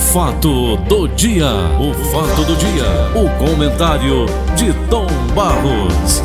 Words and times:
fato 0.00 0.76
do 0.88 1.06
dia, 1.08 1.46
o 1.78 1.94
fato 2.10 2.42
do 2.44 2.56
dia, 2.56 2.84
o 3.14 3.28
comentário 3.38 4.26
de 4.56 4.72
Tom 4.88 5.06
Barros. 5.34 6.22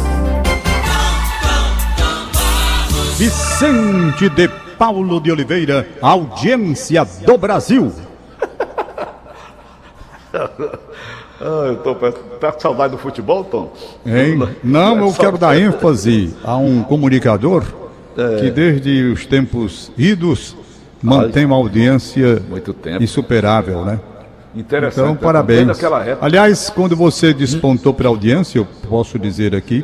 Vicente 3.18 4.30
de 4.30 4.48
Paulo 4.78 5.20
de 5.20 5.32
Oliveira, 5.32 5.88
audiência 6.02 7.06
do 7.26 7.38
Brasil. 7.38 7.92
Ah, 11.38 11.68
eu 11.68 11.76
tô 11.78 11.94
tá 11.96 12.52
com 12.54 12.60
saudade 12.62 12.94
do 12.94 12.98
futebol, 12.98 13.44
Tom? 13.44 13.74
Hein? 14.06 14.40
Não, 14.64 15.06
eu 15.06 15.14
quero 15.14 15.38
dar 15.38 15.60
ênfase 15.60 16.34
a 16.42 16.56
um 16.56 16.82
comunicador 16.82 17.66
que 18.40 18.50
desde 18.50 19.04
os 19.04 19.26
tempos 19.26 19.92
idos 19.98 20.56
mantém 21.06 21.46
uma 21.46 21.56
audiência 21.56 22.42
Muito 22.50 22.74
tempo. 22.74 23.04
insuperável, 23.04 23.86
né? 23.86 24.00
Interessante. 24.56 25.00
Então, 25.00 25.14
né? 25.14 25.20
parabéns. 25.22 25.78
Aliás, 26.22 26.70
quando 26.70 26.96
você 26.96 27.34
despontou 27.34 27.94
para 27.94 28.08
a 28.08 28.10
audiência, 28.10 28.58
eu 28.58 28.68
posso 28.88 29.20
dizer 29.20 29.54
aqui, 29.54 29.84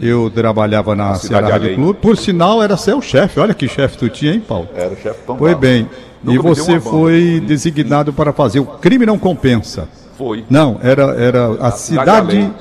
eu 0.00 0.30
trabalhava 0.30 0.94
na 0.94 1.14
Cidade 1.14 1.46
Ceará 1.46 1.62
Rádio. 1.62 1.74
Clube, 1.76 1.98
por 2.00 2.16
sinal 2.16 2.62
era 2.62 2.76
seu 2.76 3.00
chefe. 3.00 3.40
Olha 3.40 3.54
que 3.54 3.68
chefe 3.68 3.96
tu 3.96 4.08
tinha, 4.08 4.34
hein, 4.34 4.42
Paulo? 4.46 4.68
Era 4.74 4.92
o 4.92 4.96
chefe 4.96 5.20
Tom 5.26 5.38
Foi 5.38 5.54
bem. 5.54 5.88
Nunca 6.22 6.38
E 6.38 6.42
você 6.42 6.78
foi 6.78 7.42
designado 7.44 8.12
para 8.12 8.32
fazer 8.32 8.60
o 8.60 8.64
crime 8.66 9.06
não 9.06 9.18
compensa. 9.18 9.88
Foi. 10.16 10.44
Não, 10.48 10.78
era, 10.82 11.14
era 11.14 11.46
a, 11.60 11.70
Cidade 11.70 12.30
cidade, 12.30 12.52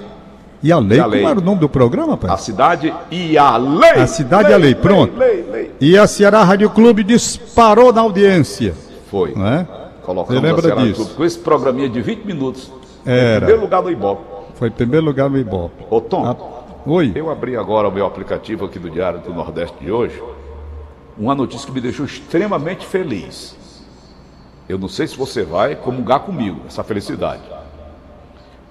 e 0.63 0.71
a 0.71 0.80
lei. 0.80 0.98
E 0.98 1.02
a 1.02 1.05
lei. 1.05 1.20
Como 1.20 1.32
era 1.32 1.40
o 1.40 1.44
nome 1.44 1.60
do 1.60 1.70
programa, 1.70 2.18
pai? 2.18 2.32
A 2.32 2.38
cidade 2.38 2.94
e 3.12 3.38
a 3.38 3.58
lei. 3.58 3.91
A 3.91 4.08
cidade 4.08 4.49
e 4.49 4.54
a 4.54 4.58
lei, 4.58 4.73
pronto. 4.73 5.18
Lei, 5.18 5.30
lei, 5.30 5.46
lei. 5.52 5.60
E 5.81 5.98
a 5.98 6.05
Ceará 6.05 6.44
Rádio 6.44 6.70
Clube 6.70 7.03
disparou 7.03 7.91
na 7.91 8.02
audiência, 8.02 8.76
Foi. 9.09 9.34
não 9.34 9.48
é? 9.48 9.67
Colocamos 10.04 10.40
Você 10.41 10.48
lembra 10.48 10.62
a 10.62 10.63
Ceará 10.63 10.81
disso? 10.84 10.95
Clube 11.02 11.13
com 11.16 11.26
esse 11.26 11.40
programinha 11.40 11.90
de 11.90 12.02
20 12.02 12.23
minutos. 12.23 12.71
Era. 13.05 13.35
Em 13.35 13.40
primeiro 13.40 13.62
lugar 13.62 13.81
do 13.81 13.90
Ibope. 13.91 14.21
Foi 14.55 14.68
em 14.68 14.71
primeiro 14.71 15.05
lugar 15.07 15.27
no 15.29 15.37
Ibope. 15.40 15.84
Ô, 15.90 15.99
Tom, 15.99 16.24
Ah, 16.26 16.35
Oi. 16.85 17.12
eu 17.15 17.32
abri 17.32 17.57
agora 17.57 17.87
o 17.87 17.91
meu 17.91 18.05
aplicativo 18.05 18.65
aqui 18.65 18.77
do 18.77 18.91
Diário 18.91 19.20
do 19.21 19.34
Nordeste 19.34 19.76
de 19.84 19.91
hoje. 19.91 20.21
Uma 21.18 21.34
notícia 21.34 21.65
que 21.65 21.74
me 21.74 21.82
deixou 21.82 22.05
extremamente 22.05 22.85
feliz. 22.85 23.55
Eu 24.70 24.77
não 24.77 24.87
sei 24.87 25.07
se 25.07 25.18
você 25.18 25.43
vai 25.43 25.76
comungar 25.76 26.20
comigo, 26.21 26.62
essa 26.68 26.84
felicidade. 26.84 27.41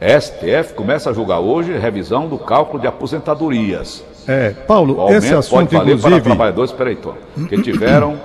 STF 0.00 0.74
começa 0.74 1.10
a 1.10 1.12
julgar 1.12 1.40
hoje 1.40 1.76
revisão 1.76 2.28
do 2.28 2.38
cálculo 2.38 2.80
de 2.80 2.86
aposentadorias. 2.86 4.02
É, 4.30 4.50
Paulo, 4.50 4.96
O 4.96 5.00
aumento 5.00 5.24
esse 5.24 5.34
assunto, 5.34 5.70
pode 5.70 5.76
valer 5.76 5.84
para 5.86 5.94
inclusive, 5.98 6.20
trabalhadores, 6.22 6.72
peraí, 6.72 6.96
Tom, 6.96 7.14
que 7.48 7.60
tiveram 7.60 8.16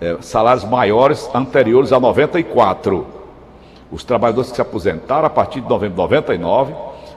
eh, 0.00 0.16
salários 0.22 0.64
maiores 0.64 1.28
anteriores 1.34 1.92
a 1.92 1.98
94. 1.98 3.04
Os 3.90 4.04
trabalhadores 4.04 4.50
que 4.50 4.56
se 4.56 4.62
aposentaram 4.62 5.26
a 5.26 5.30
partir 5.30 5.60
de 5.60 5.68
novembro 5.68 5.96
de 5.96 6.02
99 6.02 6.74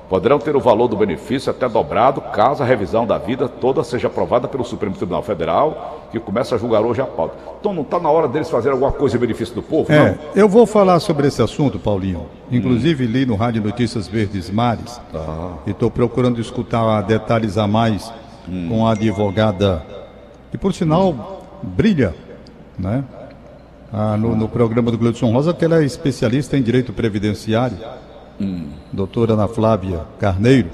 poderão 0.10 0.40
ter 0.40 0.58
o 0.58 0.60
valor 0.60 0.90
do 0.90 0.98
benefício 0.98 1.50
até 1.50 1.70
dobrado 1.70 2.20
caso 2.20 2.62
a 2.62 2.66
revisão 2.66 3.06
da 3.06 3.18
vida 3.18 3.48
toda 3.48 3.82
seja 3.82 4.08
aprovada 4.08 4.46
pelo 4.46 4.66
Supremo 4.66 4.94
Tribunal 4.94 5.24
Federal, 5.24 6.10
que 6.12 6.20
começa 6.20 6.56
a 6.56 6.58
julgar 6.58 6.82
hoje 6.82 7.00
a 7.00 7.06
pauta. 7.06 7.36
Então 7.60 7.74
não 7.74 7.84
está 7.84 7.98
na 7.98 8.10
hora 8.10 8.28
deles 8.28 8.50
fazerem 8.50 8.74
alguma 8.74 8.92
coisa 8.92 9.16
em 9.16 9.20
benefício 9.20 9.56
do 9.56 9.62
povo? 9.62 9.90
É, 9.90 10.10
Não. 10.12 10.18
eu 10.36 10.50
vou 10.50 10.66
falar 10.66 11.00
sobre 11.00 11.28
esse 11.28 11.42
assunto, 11.42 11.80
Paulinho. 11.80 12.26
Inclusive 12.52 13.06
li 13.06 13.26
no 13.26 13.36
Rádio 13.36 13.62
Notícias 13.64 14.06
Verdes 14.06 14.50
Mares 14.50 15.00
e 15.66 15.72
estou 15.72 15.90
procurando 15.90 16.42
escutar 16.42 17.02
detalhes 17.04 17.58
a 17.58 17.66
mais 17.66 18.12
com 18.70 18.88
a 18.88 18.92
advogada, 18.92 19.86
que 20.50 20.58
por 20.58 20.74
sinal 20.74 21.60
brilha, 21.62 22.14
né? 22.78 23.04
Ah, 23.94 24.16
no, 24.18 24.36
no 24.36 24.48
programa 24.48 24.90
do 24.90 24.98
Gleudson 24.98 25.32
Rosa, 25.32 25.54
que 25.54 25.66
ela 25.66 25.82
é 25.82 25.86
especialista 25.86 26.58
em 26.58 26.62
direito 26.62 26.94
previdenciário, 26.94 27.78
doutora 28.92 29.34
Ana 29.34 29.48
Flávia 29.48 30.06
Carneiro. 30.20 30.70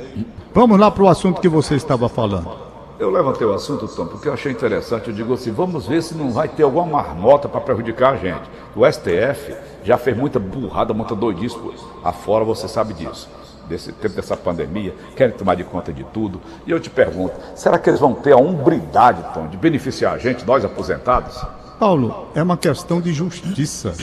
Vamos 0.53 0.79
lá 0.79 0.89
para 0.91 1.03
o 1.03 1.07
assunto 1.07 1.41
que 1.41 1.49
você 1.49 1.75
estava 1.75 2.07
falando. 2.07 2.67
Eu 2.99 3.11
levantei 3.11 3.45
o 3.45 3.53
assunto, 3.53 3.87
Tom, 3.87 4.07
porque 4.07 4.27
eu 4.27 4.33
achei 4.33 4.51
interessante. 4.51 5.09
Eu 5.09 5.13
digo 5.13 5.33
assim, 5.33 5.51
vamos 5.51 5.85
ver 5.85 6.01
se 6.01 6.15
não 6.15 6.31
vai 6.31 6.47
ter 6.47 6.63
alguma 6.63 6.85
marmota 6.85 7.47
para 7.47 7.61
prejudicar 7.61 8.13
a 8.13 8.17
gente. 8.17 8.49
O 8.75 8.83
STF 8.91 9.55
já 9.83 9.97
fez 9.97 10.17
muita 10.17 10.39
burrada, 10.39 10.95
muita 10.95 11.15
doidice 11.15 11.57
afora, 12.03 12.43
você 12.43 12.67
sabe 12.67 12.93
disso. 12.95 13.29
Desse 13.67 13.91
tempo 13.91 14.15
dessa 14.15 14.37
pandemia, 14.37 14.95
querem 15.15 15.35
tomar 15.35 15.55
de 15.55 15.63
conta 15.63 15.91
de 15.91 16.03
tudo. 16.05 16.39
E 16.65 16.71
eu 16.71 16.79
te 16.79 16.89
pergunto, 16.89 17.33
será 17.55 17.77
que 17.77 17.89
eles 17.89 17.99
vão 17.99 18.13
ter 18.13 18.31
a 18.31 18.37
umbridade, 18.37 19.23
Tom, 19.33 19.47
de 19.47 19.57
beneficiar 19.57 20.13
a 20.13 20.17
gente, 20.17 20.45
nós 20.45 20.63
aposentados? 20.63 21.37
Paulo, 21.79 22.29
é 22.33 22.41
uma 22.41 22.57
questão 22.57 23.01
de 23.01 23.13
justiça, 23.13 23.93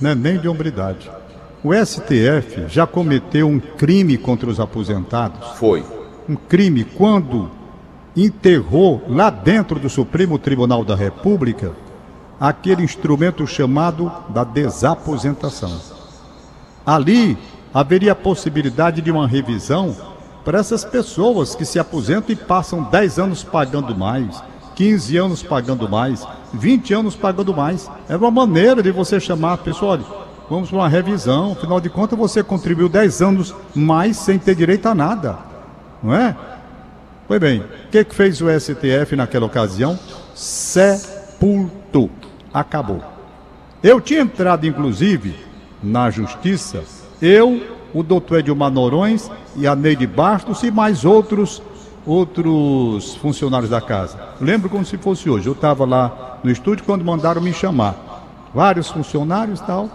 não 0.00 0.10
é 0.10 0.14
nem 0.14 0.38
de 0.38 0.46
hombridade. 0.46 1.10
O 1.64 1.74
STF 1.74 2.68
já 2.68 2.86
cometeu 2.86 3.48
um 3.48 3.58
crime 3.58 4.16
contra 4.16 4.48
os 4.48 4.60
aposentados, 4.60 5.58
Foi. 5.58 5.84
um 6.28 6.36
crime 6.36 6.84
quando 6.84 7.50
enterrou 8.16 9.02
lá 9.08 9.30
dentro 9.30 9.78
do 9.78 9.88
Supremo 9.88 10.38
Tribunal 10.38 10.84
da 10.84 10.94
República 10.94 11.72
aquele 12.40 12.82
instrumento 12.84 13.46
chamado 13.46 14.12
da 14.28 14.44
desaposentação. 14.44 15.80
Ali 16.86 17.36
haveria 17.72 18.14
possibilidade 18.14 19.00
de 19.00 19.10
uma 19.10 19.26
revisão 19.26 19.94
para 20.44 20.58
essas 20.58 20.84
pessoas 20.84 21.54
que 21.54 21.64
se 21.64 21.78
aposentam 21.78 22.32
e 22.32 22.36
passam 22.36 22.82
10 22.82 23.18
anos 23.18 23.44
pagando 23.44 23.94
mais, 23.94 24.42
15 24.74 25.16
anos 25.16 25.42
pagando 25.42 25.88
mais, 25.88 26.26
20 26.54 26.94
anos 26.94 27.14
pagando 27.16 27.54
mais. 27.54 27.90
É 28.08 28.16
uma 28.16 28.30
maneira 28.30 28.82
de 28.82 28.90
você 28.90 29.20
chamar 29.20 29.54
a 29.54 29.58
pessoa, 29.58 29.92
olha, 29.92 30.04
vamos 30.48 30.70
para 30.70 30.78
uma 30.78 30.88
revisão, 30.88 31.52
afinal 31.52 31.80
de 31.80 31.90
contas 31.90 32.18
você 32.18 32.42
contribuiu 32.42 32.88
10 32.88 33.20
anos 33.20 33.54
mais 33.74 34.16
sem 34.16 34.38
ter 34.38 34.54
direito 34.54 34.86
a 34.86 34.94
nada, 34.94 35.38
não 36.02 36.14
é? 36.14 36.34
Pois 37.26 37.40
bem, 37.40 37.60
o 37.60 37.90
que, 37.90 38.02
que 38.04 38.14
fez 38.14 38.40
o 38.40 38.46
STF 38.48 39.14
naquela 39.14 39.44
ocasião? 39.44 39.98
Sepultou. 40.34 42.08
Acabou. 42.54 43.02
Eu 43.82 44.00
tinha 44.00 44.22
entrado, 44.22 44.66
inclusive, 44.66 45.36
na 45.82 46.10
justiça, 46.10 46.82
eu, 47.20 47.62
o 47.94 48.02
doutor 48.02 48.40
Edilmar 48.40 48.70
Norões 48.70 49.30
e 49.56 49.66
a 49.66 49.74
Neide 49.74 50.06
Bastos 50.06 50.62
e 50.62 50.70
mais 50.70 51.04
outros 51.04 51.62
outros 52.06 53.16
funcionários 53.16 53.70
da 53.70 53.82
casa. 53.82 54.18
Lembro 54.40 54.70
como 54.70 54.84
se 54.84 54.96
fosse 54.96 55.28
hoje. 55.28 55.46
Eu 55.46 55.52
estava 55.52 55.84
lá 55.84 56.38
no 56.42 56.50
estúdio 56.50 56.84
quando 56.84 57.04
mandaram 57.04 57.40
me 57.40 57.52
chamar. 57.52 57.94
Vários 58.54 58.88
funcionários 58.88 59.60
e 59.60 59.64
tal. 59.64 59.90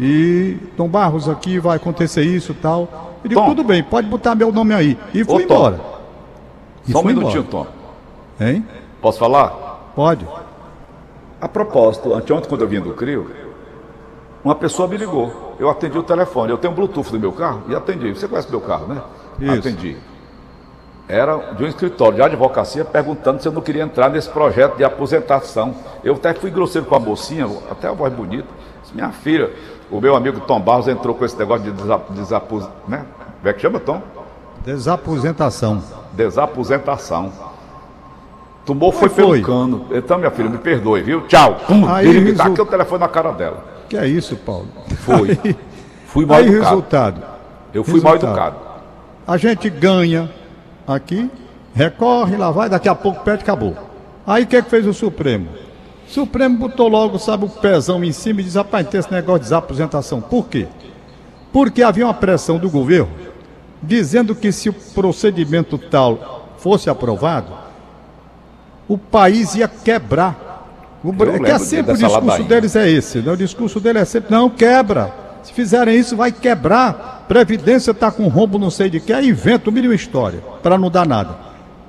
E 0.00 0.56
Tom 0.76 0.88
Barros 0.88 1.28
aqui 1.28 1.58
vai 1.58 1.76
acontecer 1.76 2.22
isso 2.22 2.52
e 2.52 2.54
tal. 2.54 3.18
Eu 3.22 3.28
digo, 3.28 3.40
Tom. 3.40 3.48
tudo 3.48 3.64
bem, 3.64 3.82
pode 3.82 4.08
botar 4.08 4.34
meu 4.34 4.50
nome 4.50 4.74
aí. 4.74 4.98
E 5.12 5.22
fui 5.24 5.34
Ô, 5.34 5.40
embora. 5.40 5.80
E 6.88 6.92
Só 6.92 7.00
um 7.00 7.04
minutinho, 7.04 7.44
embora. 7.46 7.68
Tom. 8.38 8.44
Hein? 8.44 8.66
Posso 9.00 9.18
falar? 9.18 9.50
Pode. 9.94 10.26
A 11.40 11.48
propósito, 11.48 12.14
anteontem 12.14 12.48
quando 12.48 12.62
eu 12.62 12.68
vim 12.68 12.80
do 12.80 12.94
CRIO, 12.94 13.30
uma 14.42 14.54
pessoa 14.54 14.88
me 14.88 14.96
ligou. 14.96 15.51
Eu 15.62 15.70
atendi 15.70 15.96
o 15.96 16.02
telefone. 16.02 16.50
Eu 16.50 16.58
tenho 16.58 16.74
Bluetooth 16.74 17.12
no 17.12 17.20
meu 17.20 17.30
carro 17.30 17.62
e 17.68 17.74
atendi. 17.74 18.10
Você 18.12 18.26
conhece 18.26 18.50
meu 18.50 18.60
carro, 18.60 18.88
né? 18.88 19.00
Isso. 19.38 19.60
Atendi. 19.68 19.96
Era 21.08 21.36
de 21.54 21.62
um 21.62 21.66
escritório 21.68 22.16
de 22.16 22.22
advocacia 22.22 22.84
perguntando 22.84 23.40
se 23.40 23.46
eu 23.46 23.52
não 23.52 23.60
queria 23.62 23.84
entrar 23.84 24.08
nesse 24.10 24.28
projeto 24.28 24.76
de 24.76 24.82
aposentação. 24.82 25.72
Eu 26.02 26.14
até 26.14 26.34
fui 26.34 26.50
grosseiro 26.50 26.84
com 26.86 26.96
a 26.96 26.98
mocinha, 26.98 27.48
até 27.70 27.86
a 27.86 27.92
voz 27.92 28.12
bonita. 28.12 28.48
Disse, 28.82 28.92
Minha 28.92 29.10
filha, 29.10 29.50
o 29.88 30.00
meu 30.00 30.16
amigo 30.16 30.40
Tom 30.40 30.58
Barros 30.60 30.88
entrou 30.88 31.14
com 31.14 31.24
esse 31.24 31.38
negócio 31.38 31.62
de 31.62 31.70
desa- 31.70 32.00
desapos... 32.10 32.68
né? 32.88 33.04
Como 33.38 33.48
é 33.48 33.52
que 33.52 33.60
chama, 33.60 33.78
Tom? 33.78 34.02
Desaposentação. 34.64 35.80
Desaposentação. 36.12 37.32
Tomou 38.64 38.90
foi, 38.90 39.08
Foi, 39.08 39.24
foi. 39.24 39.40
pelo 39.42 39.46
cano. 39.46 39.86
Então, 39.92 40.18
minha 40.18 40.30
filha, 40.32 40.48
me 40.48 40.58
perdoe, 40.58 41.02
viu? 41.02 41.20
Tchau. 41.28 41.56
Pum, 41.68 41.88
Aí 41.88 42.06
resu- 42.18 42.36
taquei 42.36 42.64
o 42.64 42.66
telefone 42.66 43.00
na 43.00 43.08
cara 43.08 43.30
dela. 43.32 43.71
Que 43.92 43.98
é 43.98 44.08
isso, 44.08 44.36
Paulo? 44.36 44.68
Foi. 45.00 45.32
Aí, 45.44 45.54
Fui 46.06 46.24
mal 46.24 46.38
aí 46.38 46.46
educado. 46.46 46.64
resultado. 46.70 47.22
Eu 47.74 47.84
fui 47.84 48.00
mal 48.00 48.14
resultado. 48.14 48.56
educado. 48.56 48.56
A 49.26 49.36
gente 49.36 49.68
ganha 49.68 50.30
aqui, 50.86 51.30
recorre, 51.74 52.38
lá 52.38 52.50
vai, 52.50 52.70
daqui 52.70 52.88
a 52.88 52.94
pouco 52.94 53.22
perde, 53.22 53.42
acabou. 53.42 53.76
Aí 54.26 54.44
o 54.44 54.46
que, 54.46 54.62
que 54.62 54.70
fez 54.70 54.86
o 54.86 54.94
Supremo? 54.94 55.48
O 56.08 56.10
Supremo 56.10 56.56
botou 56.56 56.88
logo, 56.88 57.18
sabe, 57.18 57.44
o 57.44 57.50
pezão 57.50 58.02
em 58.02 58.12
cima 58.12 58.40
e 58.40 58.44
diz, 58.44 58.54
rapaz, 58.54 58.88
tem 58.88 58.98
esse 58.98 59.12
negócio 59.12 59.40
de 59.40 59.44
desaposentação. 59.44 60.22
Por 60.22 60.48
quê? 60.48 60.66
Porque 61.52 61.82
havia 61.82 62.06
uma 62.06 62.14
pressão 62.14 62.56
do 62.56 62.70
governo 62.70 63.10
dizendo 63.82 64.34
que 64.34 64.50
se 64.52 64.70
o 64.70 64.72
procedimento 64.72 65.76
tal 65.76 66.48
fosse 66.56 66.88
aprovado, 66.88 67.52
o 68.88 68.96
país 68.96 69.54
ia 69.54 69.68
quebrar. 69.68 70.51
O, 71.04 71.12
que 71.12 71.50
é 71.50 71.58
sempre 71.58 71.92
o 71.92 71.96
discurso 71.96 72.26
ladainha. 72.26 72.48
deles 72.48 72.76
é 72.76 72.88
esse, 72.88 73.18
né? 73.18 73.32
O 73.32 73.36
discurso 73.36 73.80
dele 73.80 73.98
é 73.98 74.04
sempre, 74.04 74.30
não, 74.30 74.48
quebra. 74.48 75.12
Se 75.42 75.52
fizerem 75.52 75.98
isso, 75.98 76.16
vai 76.16 76.30
quebrar. 76.30 77.24
Previdência 77.26 77.90
está 77.90 78.10
com 78.10 78.28
rombo 78.28 78.58
não 78.58 78.70
sei 78.70 78.88
de 78.88 79.00
que, 79.00 79.12
aí 79.12 79.28
inventa 79.28 79.68
uma 79.68 79.80
mil 79.80 79.92
história, 79.92 80.40
para 80.62 80.78
não 80.78 80.90
dar 80.90 81.06
nada. 81.06 81.36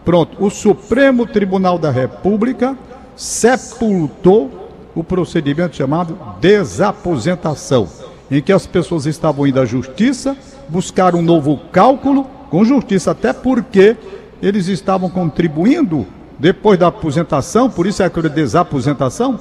Pronto, 0.04 0.44
o 0.44 0.50
Supremo 0.50 1.28
Tribunal 1.28 1.78
da 1.78 1.92
República 1.92 2.76
sepultou 3.16 4.64
o 4.96 5.04
procedimento 5.04 5.76
chamado 5.76 6.18
desaposentação. 6.40 7.88
em 8.32 8.42
que 8.42 8.52
as 8.52 8.66
pessoas 8.66 9.06
estavam 9.06 9.46
indo 9.46 9.60
à 9.60 9.66
justiça, 9.66 10.36
buscar 10.68 11.14
um 11.14 11.22
novo 11.22 11.60
cálculo 11.72 12.26
com 12.50 12.66
justiça, 12.66 13.12
até 13.12 13.32
porque 13.32 13.96
eles 14.42 14.68
estavam 14.68 15.10
contribuindo 15.10 16.08
depois 16.40 16.78
da 16.80 16.88
aposentação, 16.88 17.70
por 17.70 17.86
isso 17.86 18.02
é 18.02 18.06
aquela 18.06 18.30
desaposentação, 18.30 19.40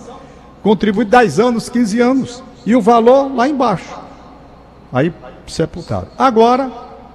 contribui 0.63 1.05
10 1.05 1.41
anos, 1.41 1.69
15 1.69 2.01
anos, 2.01 2.43
e 2.65 2.77
o 2.77 2.81
valor 2.81 3.35
lá 3.35 3.49
embaixo. 3.49 3.99
Aí 4.93 5.13
sepultado. 5.47 6.09
Agora, 6.19 6.71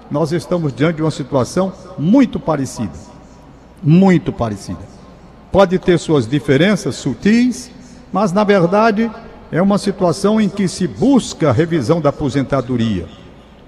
nós 0.09 0.31
estamos 0.31 0.73
diante 0.73 0.97
de 0.97 1.01
uma 1.01 1.11
situação 1.11 1.71
muito 1.97 2.39
parecida. 2.39 2.93
Muito 3.81 4.33
parecida. 4.33 4.79
Pode 5.51 5.77
ter 5.79 5.97
suas 5.97 6.27
diferenças 6.27 6.95
sutis, 6.95 7.71
mas 8.11 8.31
na 8.31 8.43
verdade 8.43 9.11
é 9.51 9.61
uma 9.61 9.77
situação 9.77 10.41
em 10.41 10.49
que 10.49 10.67
se 10.67 10.87
busca 10.87 11.51
revisão 11.51 12.01
da 12.01 12.09
aposentadoria, 12.09 13.07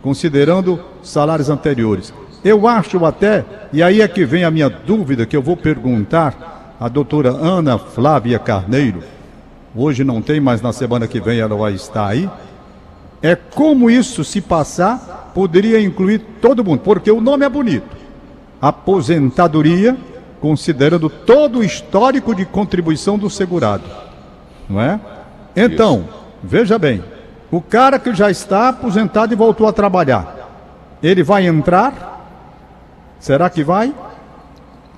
considerando 0.02 0.80
salários 1.02 1.50
anteriores. 1.50 2.14
Eu 2.44 2.68
acho 2.68 3.04
até, 3.06 3.44
e 3.74 3.84
aí 3.84 4.02
é 4.02 4.08
que 4.08 4.26
vem 4.26 4.44
a 4.44 4.52
minha 4.52 4.70
dúvida 4.70 5.26
que 5.26 5.36
eu 5.36 5.42
vou 5.42 5.58
perguntar 5.58 6.76
à 6.80 6.88
doutora 6.88 7.30
Ana 7.30 7.78
Flávia 7.78 8.40
Carneiro, 8.40 9.04
hoje 9.76 10.04
não 10.04 10.22
tem, 10.22 10.40
mas 10.40 10.62
na 10.62 10.72
semana 10.72 11.08
que 11.08 11.20
vem 11.20 11.40
ela 11.40 11.56
vai 11.56 11.74
estar 11.74 12.08
aí, 12.08 12.30
é 13.22 13.36
como 13.36 13.90
isso 13.90 14.24
se 14.24 14.40
passar 14.40 15.32
poderia 15.34 15.82
incluir 15.82 16.20
todo 16.42 16.64
mundo, 16.64 16.80
porque 16.80 17.12
o 17.12 17.22
nome 17.22 17.46
é 17.46 17.50
bonito. 17.50 17.98
Aposentadoria, 18.62 19.98
considerando 20.40 21.10
todo 21.10 21.60
o 21.60 21.64
histórico 21.64 22.34
de 22.34 22.46
contribuição 22.46 23.18
do 23.18 23.30
segurado. 23.30 23.84
Não 24.70 24.82
é? 24.82 25.00
Então, 25.56 26.06
veja 26.42 26.80
bem, 26.80 27.04
o 27.52 27.62
cara 27.62 28.00
que 28.00 28.14
já 28.14 28.32
está 28.32 28.70
aposentado 28.70 29.34
e 29.34 29.36
voltou 29.36 29.68
a 29.68 29.74
trabalhar, 29.74 30.36
ele 31.02 31.24
vai 31.24 31.46
entrar? 31.46 32.09
Será 33.20 33.50
que 33.50 33.64
vai? 33.64 33.94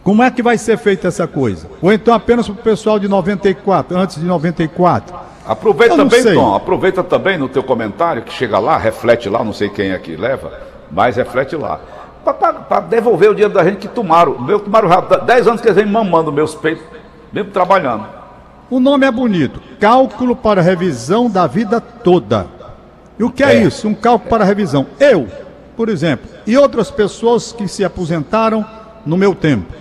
Como 0.03 0.23
é 0.23 0.31
que 0.31 0.41
vai 0.41 0.57
ser 0.57 0.77
feita 0.77 1.07
essa 1.07 1.27
coisa? 1.27 1.68
Ou 1.81 1.91
então 1.91 2.13
apenas 2.13 2.47
para 2.47 2.53
o 2.53 2.63
pessoal 2.63 2.97
de 2.97 3.07
94, 3.07 3.97
antes 3.97 4.19
de 4.19 4.25
94? 4.25 5.15
Aproveita 5.45 5.95
também, 5.95 6.21
sei. 6.21 6.33
Tom, 6.33 6.56
aproveita 6.56 7.03
também 7.03 7.38
no 7.38 7.50
teu 7.50 7.63
comentário, 7.63 8.21
que 8.21 8.31
chega 8.31 8.57
lá, 8.59 8.77
reflete 8.77 9.27
lá, 9.29 9.44
não 9.44 9.53
sei 9.53 9.69
quem 9.69 9.91
é 9.91 9.97
que 10.00 10.15
leva, 10.15 10.51
mas 10.91 11.15
reflete 11.15 11.56
lá. 11.56 11.79
Para 12.23 12.79
devolver 12.81 13.31
o 13.31 13.33
dinheiro 13.33 13.53
da 13.53 13.63
gente 13.63 13.77
que 13.77 13.88
tomaram. 13.88 14.39
Meu 14.39 14.59
tomaram 14.59 14.89
10 15.25 15.47
anos 15.47 15.62
que 15.62 15.68
eles 15.68 15.75
vêm 15.75 15.91
mamando 15.91 16.31
meus 16.31 16.53
peitos, 16.53 16.83
mesmo 17.33 17.51
trabalhando. 17.51 18.06
O 18.69 18.79
nome 18.79 19.06
é 19.06 19.12
bonito. 19.12 19.59
Cálculo 19.79 20.35
para 20.35 20.62
revisão 20.62 21.29
da 21.29 21.47
vida 21.47 21.81
toda. 21.81 22.45
E 23.19 23.23
o 23.23 23.31
que 23.31 23.44
é, 23.44 23.56
é 23.56 23.63
isso? 23.63 23.88
Um 23.88 23.94
cálculo 23.94 24.29
para 24.29 24.45
revisão. 24.45 24.85
Eu, 25.00 25.27
por 25.81 25.89
exemplo, 25.89 26.30
e 26.45 26.56
outras 26.56 26.92
pessoas 26.92 27.51
que 27.51 27.68
se 27.68 27.83
aposentaram 27.83 28.63
no 29.04 29.18
meu 29.18 29.33
tempo. 29.33 29.74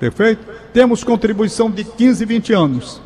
Perfeito? 0.00 0.42
Temos 0.72 1.04
contribuição 1.04 1.70
de 1.70 1.84
15, 1.84 2.24
20 2.24 2.52
anos. 2.54 3.02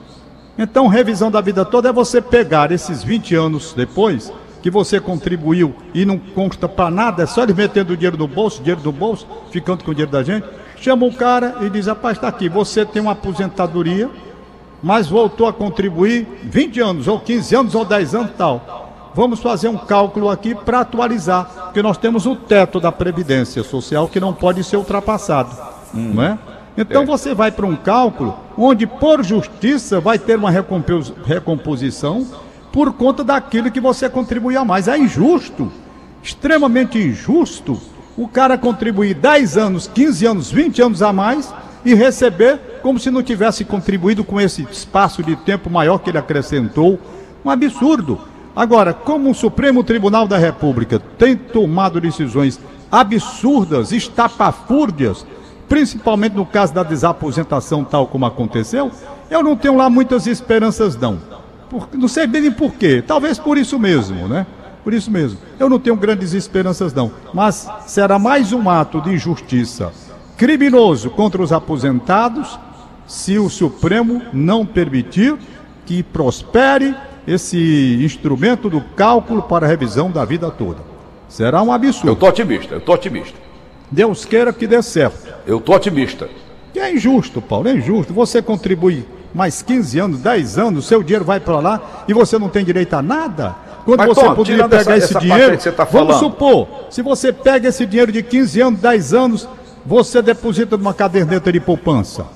Então, 0.56 0.86
revisão 0.86 1.28
da 1.28 1.40
vida 1.40 1.64
toda 1.64 1.88
é 1.88 1.92
você 1.92 2.20
pegar 2.22 2.70
esses 2.70 3.02
20 3.02 3.34
anos 3.34 3.74
depois 3.76 4.32
que 4.62 4.70
você 4.70 5.00
contribuiu 5.00 5.74
e 5.92 6.04
não 6.04 6.18
consta 6.18 6.68
para 6.68 6.88
nada, 6.88 7.24
é 7.24 7.26
só 7.26 7.42
ele 7.42 7.52
metendo 7.52 7.94
o 7.94 7.96
dinheiro 7.96 8.16
no 8.16 8.28
bolso, 8.28 8.62
dinheiro 8.62 8.80
no 8.84 8.92
bolso, 8.92 9.26
ficando 9.50 9.82
com 9.82 9.90
o 9.90 9.94
dinheiro 9.94 10.12
da 10.12 10.22
gente. 10.22 10.46
Chama 10.76 11.06
o 11.06 11.12
cara 11.12 11.56
e 11.62 11.68
diz: 11.68 11.88
rapaz, 11.88 12.16
está 12.16 12.28
aqui, 12.28 12.48
você 12.48 12.86
tem 12.86 13.02
uma 13.02 13.10
aposentadoria, 13.10 14.08
mas 14.80 15.08
voltou 15.08 15.48
a 15.48 15.52
contribuir 15.52 16.28
20 16.44 16.78
anos, 16.80 17.08
ou 17.08 17.18
15 17.18 17.56
anos, 17.56 17.74
ou 17.74 17.84
10 17.84 18.14
anos 18.14 18.30
tal. 18.38 18.89
Vamos 19.14 19.40
fazer 19.40 19.68
um 19.68 19.76
cálculo 19.76 20.30
aqui 20.30 20.54
para 20.54 20.80
atualizar, 20.80 21.44
porque 21.64 21.82
nós 21.82 21.98
temos 21.98 22.26
o 22.26 22.36
teto 22.36 22.78
da 22.78 22.92
Previdência 22.92 23.62
Social 23.64 24.08
que 24.08 24.20
não 24.20 24.32
pode 24.32 24.62
ser 24.62 24.76
ultrapassado. 24.76 25.56
Hum. 25.94 26.12
Não 26.14 26.22
é? 26.22 26.38
Então 26.76 27.02
é. 27.02 27.06
você 27.06 27.34
vai 27.34 27.50
para 27.50 27.66
um 27.66 27.74
cálculo 27.74 28.38
onde, 28.56 28.86
por 28.86 29.22
justiça, 29.24 30.00
vai 30.00 30.18
ter 30.18 30.36
uma 30.36 30.50
recomposição 30.50 32.26
por 32.72 32.92
conta 32.92 33.24
daquilo 33.24 33.70
que 33.70 33.80
você 33.80 34.08
contribuía 34.08 34.64
mais. 34.64 34.86
É 34.86 34.96
injusto, 34.96 35.70
extremamente 36.22 36.98
injusto, 36.98 37.80
o 38.16 38.28
cara 38.28 38.56
contribuir 38.56 39.14
10 39.14 39.56
anos, 39.56 39.90
15 39.92 40.26
anos, 40.26 40.50
20 40.52 40.82
anos 40.82 41.02
a 41.02 41.12
mais 41.12 41.52
e 41.84 41.94
receber 41.94 42.60
como 42.82 42.98
se 42.98 43.10
não 43.10 43.22
tivesse 43.22 43.64
contribuído 43.64 44.22
com 44.22 44.40
esse 44.40 44.62
espaço 44.62 45.22
de 45.22 45.34
tempo 45.36 45.68
maior 45.68 45.98
que 45.98 46.10
ele 46.10 46.18
acrescentou. 46.18 46.98
Um 47.44 47.50
absurdo. 47.50 48.20
Agora, 48.54 48.92
como 48.92 49.30
o 49.30 49.34
Supremo 49.34 49.84
Tribunal 49.84 50.26
da 50.26 50.36
República 50.36 50.98
tem 50.98 51.36
tomado 51.36 52.00
decisões 52.00 52.60
absurdas, 52.90 53.92
estapafúrdias, 53.92 55.24
principalmente 55.68 56.34
no 56.34 56.44
caso 56.44 56.74
da 56.74 56.82
desaposentação, 56.82 57.84
tal 57.84 58.06
como 58.06 58.26
aconteceu, 58.26 58.90
eu 59.30 59.42
não 59.42 59.56
tenho 59.56 59.76
lá 59.76 59.88
muitas 59.88 60.26
esperanças, 60.26 60.96
não. 60.96 61.18
Não 61.92 62.08
sei 62.08 62.26
bem 62.26 62.50
por 62.50 62.72
quê, 62.72 63.02
talvez 63.06 63.38
por 63.38 63.56
isso 63.56 63.78
mesmo, 63.78 64.26
né? 64.26 64.44
Por 64.82 64.92
isso 64.92 65.10
mesmo. 65.10 65.38
Eu 65.58 65.68
não 65.68 65.78
tenho 65.78 65.94
grandes 65.94 66.32
esperanças, 66.32 66.92
não. 66.92 67.12
Mas 67.32 67.68
será 67.86 68.18
mais 68.18 68.52
um 68.52 68.68
ato 68.68 69.00
de 69.00 69.12
injustiça 69.12 69.92
criminoso 70.36 71.10
contra 71.10 71.42
os 71.42 71.52
aposentados 71.52 72.58
se 73.06 73.38
o 73.38 73.50
Supremo 73.50 74.22
não 74.32 74.64
permitir 74.64 75.36
que 75.84 76.02
prospere 76.02 76.94
esse 77.32 78.00
instrumento 78.02 78.68
do 78.68 78.80
cálculo 78.80 79.42
para 79.42 79.64
a 79.64 79.68
revisão 79.68 80.10
da 80.10 80.24
vida 80.24 80.50
toda. 80.50 80.78
Será 81.28 81.62
um 81.62 81.72
absurdo. 81.72 82.08
Eu 82.08 82.14
estou 82.14 82.28
otimista, 82.28 82.74
eu 82.74 82.78
estou 82.78 82.94
otimista. 82.94 83.38
Deus 83.90 84.24
queira 84.24 84.52
que 84.52 84.66
dê 84.66 84.82
certo. 84.82 85.32
Eu 85.46 85.58
estou 85.58 85.76
otimista. 85.76 86.28
É 86.74 86.92
injusto, 86.92 87.40
Paulo, 87.40 87.68
é 87.68 87.74
injusto. 87.74 88.12
Você 88.12 88.40
contribui 88.40 89.06
mais 89.32 89.62
15 89.62 89.98
anos, 89.98 90.20
10 90.20 90.58
anos, 90.58 90.86
seu 90.86 91.02
dinheiro 91.02 91.24
vai 91.24 91.38
para 91.38 91.60
lá 91.60 92.04
e 92.08 92.12
você 92.12 92.38
não 92.38 92.48
tem 92.48 92.64
direito 92.64 92.94
a 92.94 93.02
nada? 93.02 93.54
Quando 93.84 93.98
Mas, 93.98 94.08
você 94.08 94.20
Tom, 94.20 94.34
poderia 94.34 94.68
pegar 94.68 94.80
essa, 94.80 94.96
esse 94.96 95.04
essa 95.16 95.20
dinheiro, 95.20 95.72
tá 95.72 95.84
vamos 95.84 96.16
supor, 96.16 96.68
se 96.90 97.00
você 97.02 97.32
pega 97.32 97.68
esse 97.68 97.86
dinheiro 97.86 98.10
de 98.10 98.22
15 98.22 98.60
anos, 98.60 98.80
10 98.80 99.14
anos, 99.14 99.48
você 99.86 100.20
deposita 100.20 100.76
numa 100.76 100.92
caderneta 100.92 101.52
de 101.52 101.60
poupança. 101.60 102.26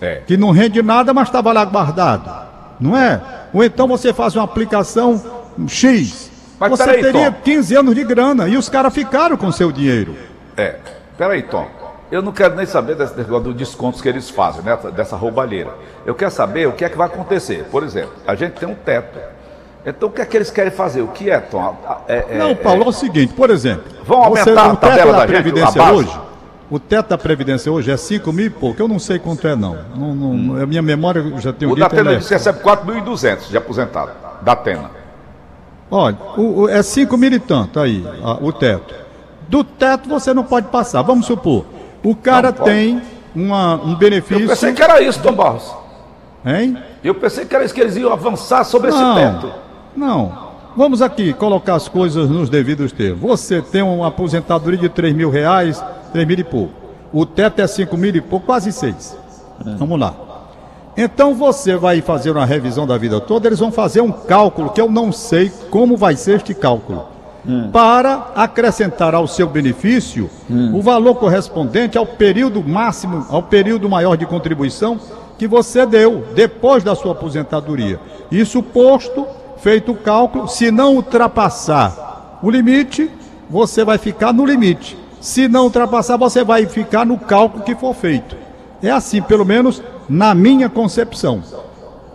É. 0.00 0.22
Que 0.26 0.36
não 0.36 0.50
rende 0.50 0.82
nada, 0.82 1.14
mas 1.14 1.28
estava 1.28 1.52
lá 1.52 1.64
guardado. 1.64 2.44
Não 2.80 2.96
é? 2.96 3.20
Ou 3.54 3.62
então 3.62 3.86
você 3.86 4.12
faz 4.12 4.34
uma 4.34 4.44
aplicação 4.44 5.22
X. 5.68 6.30
Mas 6.58 6.70
você 6.70 6.94
teria 6.94 7.30
Tom. 7.30 7.40
15 7.44 7.76
anos 7.76 7.94
de 7.94 8.04
grana 8.04 8.48
e 8.48 8.56
os 8.56 8.68
caras 8.68 8.92
ficaram 8.92 9.36
com 9.36 9.52
seu 9.52 9.70
dinheiro. 9.70 10.16
É. 10.56 10.76
Peraí, 11.16 11.42
Tom. 11.44 11.66
Eu 12.10 12.20
não 12.20 12.32
quero 12.32 12.54
nem 12.54 12.66
saber 12.66 12.96
desse 12.96 13.16
negócio 13.16 13.44
dos 13.44 13.54
descontos 13.54 14.00
que 14.00 14.08
eles 14.08 14.28
fazem, 14.28 14.62
né? 14.62 14.76
dessa 14.94 15.16
roubalheira. 15.16 15.72
Eu 16.04 16.14
quero 16.14 16.30
saber 16.30 16.68
o 16.68 16.72
que 16.72 16.84
é 16.84 16.88
que 16.88 16.96
vai 16.96 17.06
acontecer. 17.06 17.64
Por 17.70 17.82
exemplo, 17.82 18.12
a 18.26 18.34
gente 18.34 18.52
tem 18.52 18.68
um 18.68 18.74
teto. 18.74 19.18
Então 19.86 20.08
o 20.08 20.12
que 20.12 20.20
é 20.20 20.24
que 20.24 20.36
eles 20.36 20.50
querem 20.50 20.70
fazer? 20.70 21.02
O 21.02 21.08
que 21.08 21.30
é, 21.30 21.38
Tom? 21.38 21.76
É, 22.08 22.24
é, 22.30 22.38
não, 22.38 22.54
Paulo, 22.54 22.84
é, 22.84 22.88
o 22.88 22.92
seguinte, 22.92 23.34
por 23.34 23.50
exemplo. 23.50 23.84
Vão 24.04 24.22
aumentar 24.22 24.64
você, 24.64 24.72
o 24.72 24.76
teto 24.76 25.12
da, 25.12 25.18
da 25.20 25.26
Previdência 25.26 25.92
hoje? 25.92 26.20
O 26.70 26.78
teto 26.78 27.10
da 27.10 27.18
Previdência 27.18 27.70
hoje 27.70 27.90
é 27.90 27.96
5 27.96 28.32
mil 28.32 28.46
e 28.46 28.50
pouco. 28.50 28.80
Eu 28.80 28.88
não 28.88 28.98
sei 28.98 29.18
quanto 29.18 29.46
é, 29.46 29.54
não. 29.54 29.76
não, 29.94 30.14
não 30.14 30.30
hum. 30.30 30.62
A 30.62 30.66
minha 30.66 30.82
memória 30.82 31.22
já 31.38 31.52
tem 31.52 31.68
um 31.68 31.72
O 31.72 31.76
da 31.76 31.86
Atena 31.86 32.16
disse 32.16 32.28
que 32.28 32.34
recebe 32.34 32.60
4.200 32.60 33.48
de 33.50 33.56
aposentado. 33.56 34.12
Da 34.42 34.52
Atena. 34.52 34.90
Olha, 35.90 36.16
o, 36.36 36.62
o, 36.62 36.68
é 36.68 36.82
5 36.82 37.16
mil 37.16 37.32
e 37.32 37.38
tanto 37.38 37.78
aí, 37.78 38.04
a, 38.22 38.32
o 38.42 38.52
teto. 38.52 38.94
Do 39.48 39.62
teto 39.62 40.08
você 40.08 40.32
não 40.32 40.42
pode 40.42 40.68
passar. 40.68 41.02
Vamos 41.02 41.26
supor, 41.26 41.66
o 42.02 42.14
cara 42.16 42.52
tem 42.52 43.02
uma, 43.34 43.74
um 43.74 43.94
benefício. 43.94 44.44
Eu 44.44 44.48
pensei 44.48 44.72
que 44.72 44.82
era 44.82 45.00
isso, 45.02 45.20
Tom 45.20 45.32
Barros. 45.32 45.74
Hein? 46.44 46.76
Eu 47.02 47.14
pensei 47.14 47.44
que 47.44 47.54
era 47.54 47.64
isso 47.64 47.74
que 47.74 47.80
eles 47.80 47.96
iam 47.96 48.12
avançar 48.12 48.64
sobre 48.64 48.90
não, 48.90 49.18
esse 49.18 49.20
teto. 49.20 49.52
Não. 49.96 50.44
Vamos 50.76 51.00
aqui 51.00 51.32
colocar 51.32 51.76
as 51.76 51.88
coisas 51.88 52.28
nos 52.28 52.50
devidos 52.50 52.90
termos. 52.90 53.20
Você 53.20 53.62
tem 53.62 53.82
uma 53.82 54.08
aposentadoria 54.08 54.78
de 54.78 54.88
3 54.88 55.14
mil 55.14 55.30
reais, 55.30 55.82
3 56.14 56.28
mil 56.28 56.38
e 56.38 56.44
pouco. 56.44 56.72
O 57.12 57.26
teto 57.26 57.60
é 57.60 57.66
5 57.66 57.96
mil 57.96 58.14
e 58.14 58.20
pouco, 58.20 58.46
quase 58.46 58.72
6. 58.72 59.16
É. 59.66 59.74
Vamos 59.74 59.98
lá. 59.98 60.14
Então 60.96 61.34
você 61.34 61.76
vai 61.76 62.00
fazer 62.00 62.30
uma 62.30 62.46
revisão 62.46 62.86
da 62.86 62.96
vida 62.96 63.20
toda, 63.20 63.48
eles 63.48 63.58
vão 63.58 63.72
fazer 63.72 64.00
um 64.00 64.12
cálculo 64.12 64.70
que 64.70 64.80
eu 64.80 64.88
não 64.88 65.10
sei 65.10 65.50
como 65.70 65.96
vai 65.96 66.14
ser 66.14 66.36
este 66.36 66.54
cálculo 66.54 67.08
hum. 67.44 67.68
para 67.72 68.28
acrescentar 68.36 69.12
ao 69.12 69.26
seu 69.26 69.48
benefício 69.48 70.30
hum. 70.48 70.76
o 70.76 70.80
valor 70.80 71.16
correspondente 71.16 71.98
ao 71.98 72.06
período 72.06 72.62
máximo, 72.62 73.26
ao 73.28 73.42
período 73.42 73.88
maior 73.88 74.16
de 74.16 74.24
contribuição 74.24 75.00
que 75.36 75.48
você 75.48 75.84
deu 75.84 76.24
depois 76.32 76.84
da 76.84 76.94
sua 76.94 77.10
aposentadoria. 77.10 77.98
Isso 78.30 78.62
posto, 78.62 79.26
feito 79.58 79.90
o 79.90 79.96
cálculo, 79.96 80.46
se 80.46 80.70
não 80.70 80.94
ultrapassar 80.94 82.38
o 82.40 82.48
limite, 82.48 83.10
você 83.50 83.84
vai 83.84 83.98
ficar 83.98 84.32
no 84.32 84.46
limite. 84.46 84.96
Se 85.24 85.48
não 85.48 85.64
ultrapassar, 85.64 86.18
você 86.18 86.44
vai 86.44 86.66
ficar 86.66 87.06
no 87.06 87.16
cálculo 87.18 87.64
que 87.64 87.74
for 87.74 87.94
feito. 87.94 88.36
É 88.82 88.90
assim, 88.90 89.22
pelo 89.22 89.42
menos 89.42 89.82
na 90.06 90.34
minha 90.34 90.68
concepção. 90.68 91.42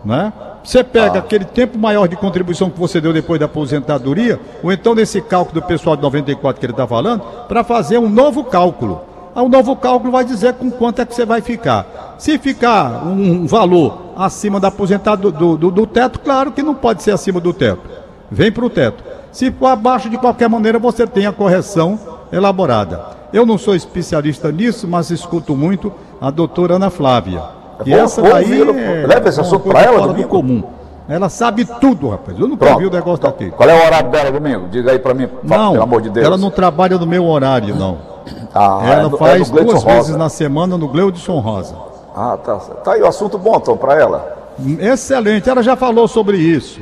Né? 0.05 0.31
Você 0.63 0.83
pega 0.83 1.15
ah. 1.15 1.17
aquele 1.17 1.43
tempo 1.43 1.75
maior 1.75 2.07
de 2.07 2.15
contribuição 2.15 2.69
que 2.69 2.79
você 2.79 3.01
deu 3.01 3.11
depois 3.11 3.39
da 3.39 3.47
aposentadoria, 3.47 4.39
ou 4.61 4.71
então 4.71 4.93
nesse 4.93 5.21
cálculo 5.21 5.59
do 5.59 5.65
pessoal 5.65 5.95
de 5.95 6.03
94 6.03 6.59
que 6.59 6.65
ele 6.67 6.73
está 6.73 6.85
falando, 6.85 7.21
para 7.47 7.63
fazer 7.63 7.97
um 7.97 8.07
novo 8.07 8.43
cálculo. 8.43 9.01
Aí 9.33 9.43
o 9.43 9.49
novo 9.49 9.75
cálculo 9.75 10.11
vai 10.11 10.23
dizer 10.23 10.53
com 10.53 10.69
quanto 10.69 11.01
é 11.01 11.05
que 11.05 11.15
você 11.15 11.25
vai 11.25 11.41
ficar. 11.41 12.15
Se 12.19 12.37
ficar 12.37 13.07
um 13.07 13.47
valor 13.47 14.13
acima 14.17 14.59
da 14.59 14.67
aposentadoria 14.67 15.35
do, 15.35 15.57
do, 15.57 15.71
do 15.71 15.87
teto, 15.87 16.19
claro 16.19 16.51
que 16.51 16.61
não 16.61 16.75
pode 16.75 17.01
ser 17.01 17.09
acima 17.09 17.39
do 17.39 17.53
teto. 17.53 17.81
Vem 18.29 18.51
para 18.51 18.65
o 18.65 18.69
teto. 18.69 19.03
Se 19.31 19.49
for 19.49 19.65
abaixo, 19.65 20.11
de 20.11 20.17
qualquer 20.19 20.47
maneira, 20.47 20.77
você 20.77 21.07
tem 21.07 21.25
a 21.25 21.31
correção 21.31 22.18
elaborada. 22.31 23.17
Eu 23.31 23.45
não 23.45 23.57
sou 23.57 23.75
especialista 23.75 24.51
nisso, 24.51 24.87
mas 24.87 25.11
escuto 25.11 25.55
muito 25.55 25.93
a 26.19 26.31
doutora 26.31 26.75
Ana 26.75 26.89
Flávia. 26.89 27.41
E 27.85 27.93
essa 27.93 28.21
daí 28.21 28.61
é, 28.61 29.07
leva 29.07 29.29
esse 29.29 29.39
assunto 29.39 29.69
para 29.69 29.81
ela 29.81 30.13
do 30.13 30.27
comum. 30.27 30.63
Ela 31.07 31.27
sabe 31.27 31.65
tudo, 31.65 32.09
rapaz. 32.09 32.37
Eu 32.37 32.47
nunca 32.47 32.77
vi 32.77 32.85
o 32.85 32.91
negócio 32.91 33.23
daqui. 33.23 33.49
Qual 33.49 33.67
é 33.67 33.73
o 33.73 33.85
horário 33.85 34.11
dela 34.11 34.31
domingo? 34.31 34.67
Diga 34.67 34.91
aí 34.91 34.99
para 34.99 35.13
mim, 35.15 35.27
não, 35.43 35.71
pelo 35.71 35.83
amor 35.83 36.01
de 36.01 36.09
Deus. 36.11 36.25
Ela 36.25 36.37
não 36.37 36.51
trabalha 36.51 36.97
no 36.99 37.07
meu 37.07 37.25
horário, 37.25 37.75
não. 37.75 37.97
Ah, 38.53 38.79
ela 38.83 39.13
é 39.13 39.17
faz 39.17 39.49
é 39.49 39.63
duas 39.63 39.83
Rosa. 39.83 39.95
vezes 39.95 40.15
na 40.15 40.27
semana 40.27 40.75
no 40.75 40.87
Gleudson 40.87 41.39
Rosa. 41.39 41.75
Ah, 42.15 42.35
tá. 42.43 42.55
Tá 42.55 42.93
aí 42.93 43.01
o 43.01 43.07
assunto 43.07 43.37
bom, 43.37 43.59
Tom, 43.59 43.77
para 43.77 43.93
ela. 43.93 44.37
Excelente, 44.79 45.47
ela 45.47 45.61
já 45.61 45.75
falou 45.75 46.07
sobre 46.07 46.37
isso. 46.37 46.79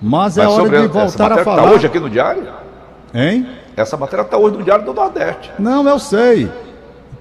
Mas, 0.00 0.38
é 0.38 0.44
Mas 0.44 0.58
é 0.58 0.60
hora 0.60 0.80
de 0.80 0.86
voltar 0.88 1.32
a 1.32 1.36
tá 1.36 1.44
falar. 1.44 1.62
Está 1.62 1.74
hoje 1.74 1.86
aqui 1.86 2.00
no 2.00 2.08
diário? 2.08 2.46
Hein? 3.12 3.46
Essa 3.76 3.96
matéria 3.96 4.22
está 4.22 4.36
hoje 4.36 4.56
no 4.56 4.62
Diário 4.62 4.84
do 4.84 4.94
Nordeste. 4.94 5.50
Não, 5.58 5.86
eu 5.88 5.98
sei. 5.98 6.50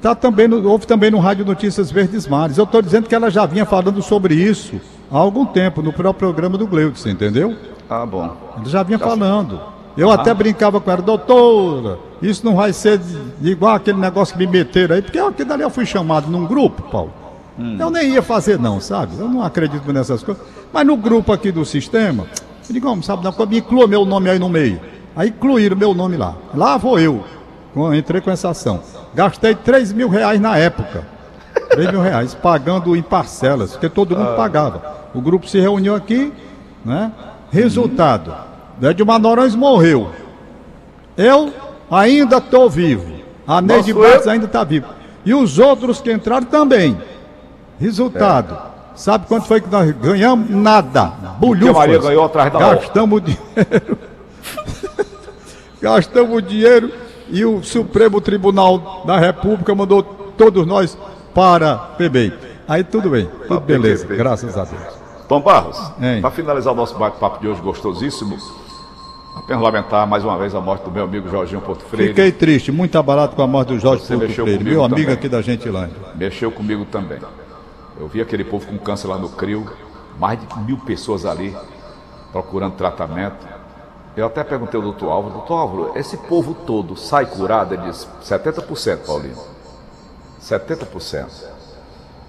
Tá 0.01 0.13
também 0.13 0.47
no, 0.47 0.69
houve 0.69 0.85
também 0.85 1.09
no 1.09 1.19
Rádio 1.19 1.45
Notícias 1.45 1.89
Verdes 1.89 2.27
Mares. 2.27 2.57
Eu 2.57 2.65
estou 2.65 2.81
dizendo 2.81 3.07
que 3.07 3.15
ela 3.15 3.31
já 3.31 3.45
vinha 3.45 3.65
falando 3.65 4.01
sobre 4.01 4.35
isso 4.35 4.79
há 5.09 5.17
algum 5.17 5.45
tempo, 5.45 5.81
no 5.81 5.93
próprio 5.93 6.29
programa 6.29 6.57
do 6.57 6.67
Gleudson, 6.67 7.09
entendeu? 7.09 7.55
Ah, 7.89 8.05
bom. 8.05 8.35
Ela 8.57 8.65
já 8.65 8.83
vinha 8.83 8.99
tá 8.99 9.07
falando. 9.07 9.61
Eu 9.95 10.11
ah. 10.11 10.15
até 10.15 10.33
brincava 10.33 10.81
com 10.81 10.91
ela, 10.91 11.01
doutora, 11.01 11.99
isso 12.21 12.43
não 12.45 12.55
vai 12.55 12.73
ser 12.73 12.99
igual 13.41 13.75
aquele 13.75 13.99
negócio 13.99 14.35
que 14.35 14.45
me 14.45 14.51
meteram 14.51 14.95
aí, 14.95 15.01
porque 15.01 15.19
aqui 15.19 15.43
dali 15.43 15.61
eu 15.61 15.69
fui 15.69 15.85
chamado 15.85 16.29
num 16.29 16.45
grupo, 16.45 16.81
Paulo. 16.83 17.13
Hum. 17.57 17.77
Eu 17.79 17.91
nem 17.91 18.11
ia 18.11 18.21
fazer 18.21 18.59
não, 18.59 18.79
sabe? 18.79 19.17
Eu 19.17 19.29
não 19.29 19.43
acredito 19.43 19.91
nessas 19.93 20.23
coisas. 20.23 20.43
Mas 20.71 20.85
no 20.87 20.97
grupo 20.97 21.31
aqui 21.31 21.51
do 21.51 21.63
sistema, 21.63 22.25
eu 22.67 22.73
digo, 22.73 22.87
como 22.87 23.03
sabe, 23.03 23.23
não, 23.23 23.45
me 23.45 23.59
inclua 23.59 23.87
meu 23.87 24.03
nome 24.03 24.29
aí 24.29 24.39
no 24.39 24.49
meio. 24.49 24.81
Aí 25.15 25.29
incluíram 25.29 25.77
meu 25.77 25.93
nome 25.93 26.17
lá. 26.17 26.35
Lá 26.53 26.77
vou 26.77 26.99
eu. 26.99 27.23
Entrei 27.95 28.21
com 28.21 28.31
essa 28.31 28.49
ação. 28.49 28.81
Gastei 29.13 29.55
3 29.55 29.93
mil 29.93 30.09
reais 30.09 30.39
na 30.39 30.57
época. 30.57 31.05
3 31.69 31.91
mil 31.91 32.01
reais, 32.01 32.33
pagando 32.35 32.95
em 32.95 33.01
parcelas, 33.01 33.71
porque 33.71 33.89
todo 33.89 34.15
mundo 34.15 34.29
ah. 34.31 34.35
pagava. 34.35 34.81
O 35.13 35.21
grupo 35.21 35.47
se 35.47 35.59
reuniu 35.59 35.95
aqui, 35.95 36.31
né? 36.83 37.11
Resultado. 37.51 38.33
Edmar 38.81 39.19
Norões 39.19 39.55
morreu. 39.55 40.09
Eu 41.15 41.53
ainda 41.89 42.37
estou 42.37 42.69
vivo. 42.69 43.13
A 43.45 43.61
Neide 43.61 43.93
Barros 43.93 44.27
ainda 44.27 44.45
está 44.45 44.63
vivo. 44.63 44.87
E 45.25 45.33
os 45.33 45.59
outros 45.59 46.01
que 46.01 46.11
entraram 46.11 46.45
também. 46.45 46.97
Resultado. 47.79 48.55
É. 48.55 48.73
Sabe 48.95 49.25
quanto 49.27 49.47
foi 49.47 49.61
que 49.61 49.69
nós 49.69 49.91
ganhamos? 49.91 50.49
Nada. 50.49 51.05
Bulhufas. 51.39 51.75
Maria 51.75 51.99
ganhou 51.99 52.25
atrás 52.25 52.51
da 52.51 52.59
Gastamos 52.59 53.21
dinheiro. 53.21 53.97
Gastamos 55.83 56.41
dinheiro 56.47 56.89
e 57.29 57.43
o 57.43 57.61
Supremo 57.61 58.21
Tribunal 58.21 59.03
da 59.05 59.19
República 59.19 59.75
mandou 59.75 60.01
todos 60.01 60.65
nós 60.65 60.97
para 61.35 61.75
PBI. 61.75 62.33
Aí 62.65 62.85
tudo 62.85 63.09
bem, 63.09 63.29
tudo 63.49 63.59
beleza, 63.59 64.07
graças 64.07 64.57
a 64.57 64.63
Deus. 64.63 64.93
Tom 65.27 65.41
Barros, 65.41 65.77
para 66.21 66.31
finalizar 66.31 66.71
o 66.71 66.75
nosso 66.75 66.97
bate-papo 66.97 67.41
de 67.41 67.49
hoje 67.49 67.59
gostosíssimo, 67.59 68.37
Apenas 69.35 69.61
lamentar 69.63 70.07
mais 70.07 70.23
uma 70.23 70.37
vez 70.37 70.55
a 70.55 70.61
morte 70.61 70.83
do 70.83 70.91
meu 70.91 71.03
amigo 71.03 71.27
Jorginho 71.27 71.59
Porto 71.59 71.83
Freire. 71.83 72.09
Fiquei 72.09 72.31
triste, 72.31 72.71
muito 72.71 72.97
abalado 72.97 73.35
com 73.35 73.41
a 73.41 73.47
morte 73.47 73.69
do 73.69 73.79
Jorge 73.79 74.03
Você 74.05 74.15
Porto 74.15 74.31
Freire, 74.31 74.63
meu 74.63 74.83
amigo 74.83 75.01
também. 75.01 75.13
aqui 75.13 75.27
da 75.27 75.41
Gentilândia. 75.41 75.97
Mexeu 76.15 76.51
comigo 76.51 76.85
também. 76.85 77.19
Eu 77.99 78.07
vi 78.07 78.21
aquele 78.21 78.43
povo 78.43 78.65
com 78.67 78.77
câncer 78.77 79.07
lá 79.07 79.17
no 79.17 79.27
CRIO, 79.29 79.65
mais 80.17 80.39
de 80.39 80.59
mil 80.59 80.77
pessoas 80.77 81.25
ali 81.25 81.53
procurando 82.31 82.75
tratamento. 82.75 83.52
Eu 84.15 84.27
até 84.27 84.43
perguntei 84.43 84.77
ao 84.77 84.83
doutor 84.83 85.09
Álvaro, 85.09 85.33
doutor 85.33 85.55
Álvaro, 85.55 85.91
esse 85.97 86.15
povo 86.17 86.53
todo 86.53 86.95
sai 86.95 87.25
curado? 87.25 87.73
Ele 87.73 87.83
disse, 87.83 88.07
70%, 88.21 89.05
Paulinho. 89.05 89.37
70%. 90.41 91.45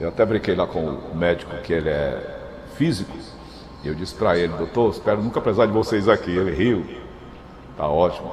Eu 0.00 0.08
até 0.08 0.24
brinquei 0.24 0.54
lá 0.54 0.66
com 0.66 0.80
o 0.80 1.14
médico, 1.14 1.54
que 1.58 1.72
ele 1.72 1.90
é 1.90 2.40
físico, 2.76 3.16
e 3.82 3.88
eu 3.88 3.94
disse 3.94 4.14
para 4.14 4.36
ele, 4.38 4.52
doutor, 4.54 4.90
espero 4.90 5.22
nunca 5.22 5.40
precisar 5.40 5.66
de 5.66 5.72
vocês 5.72 6.08
aqui. 6.08 6.30
Ele 6.30 6.50
riu. 6.50 6.86
Tá 7.76 7.86
ótimo. 7.86 8.32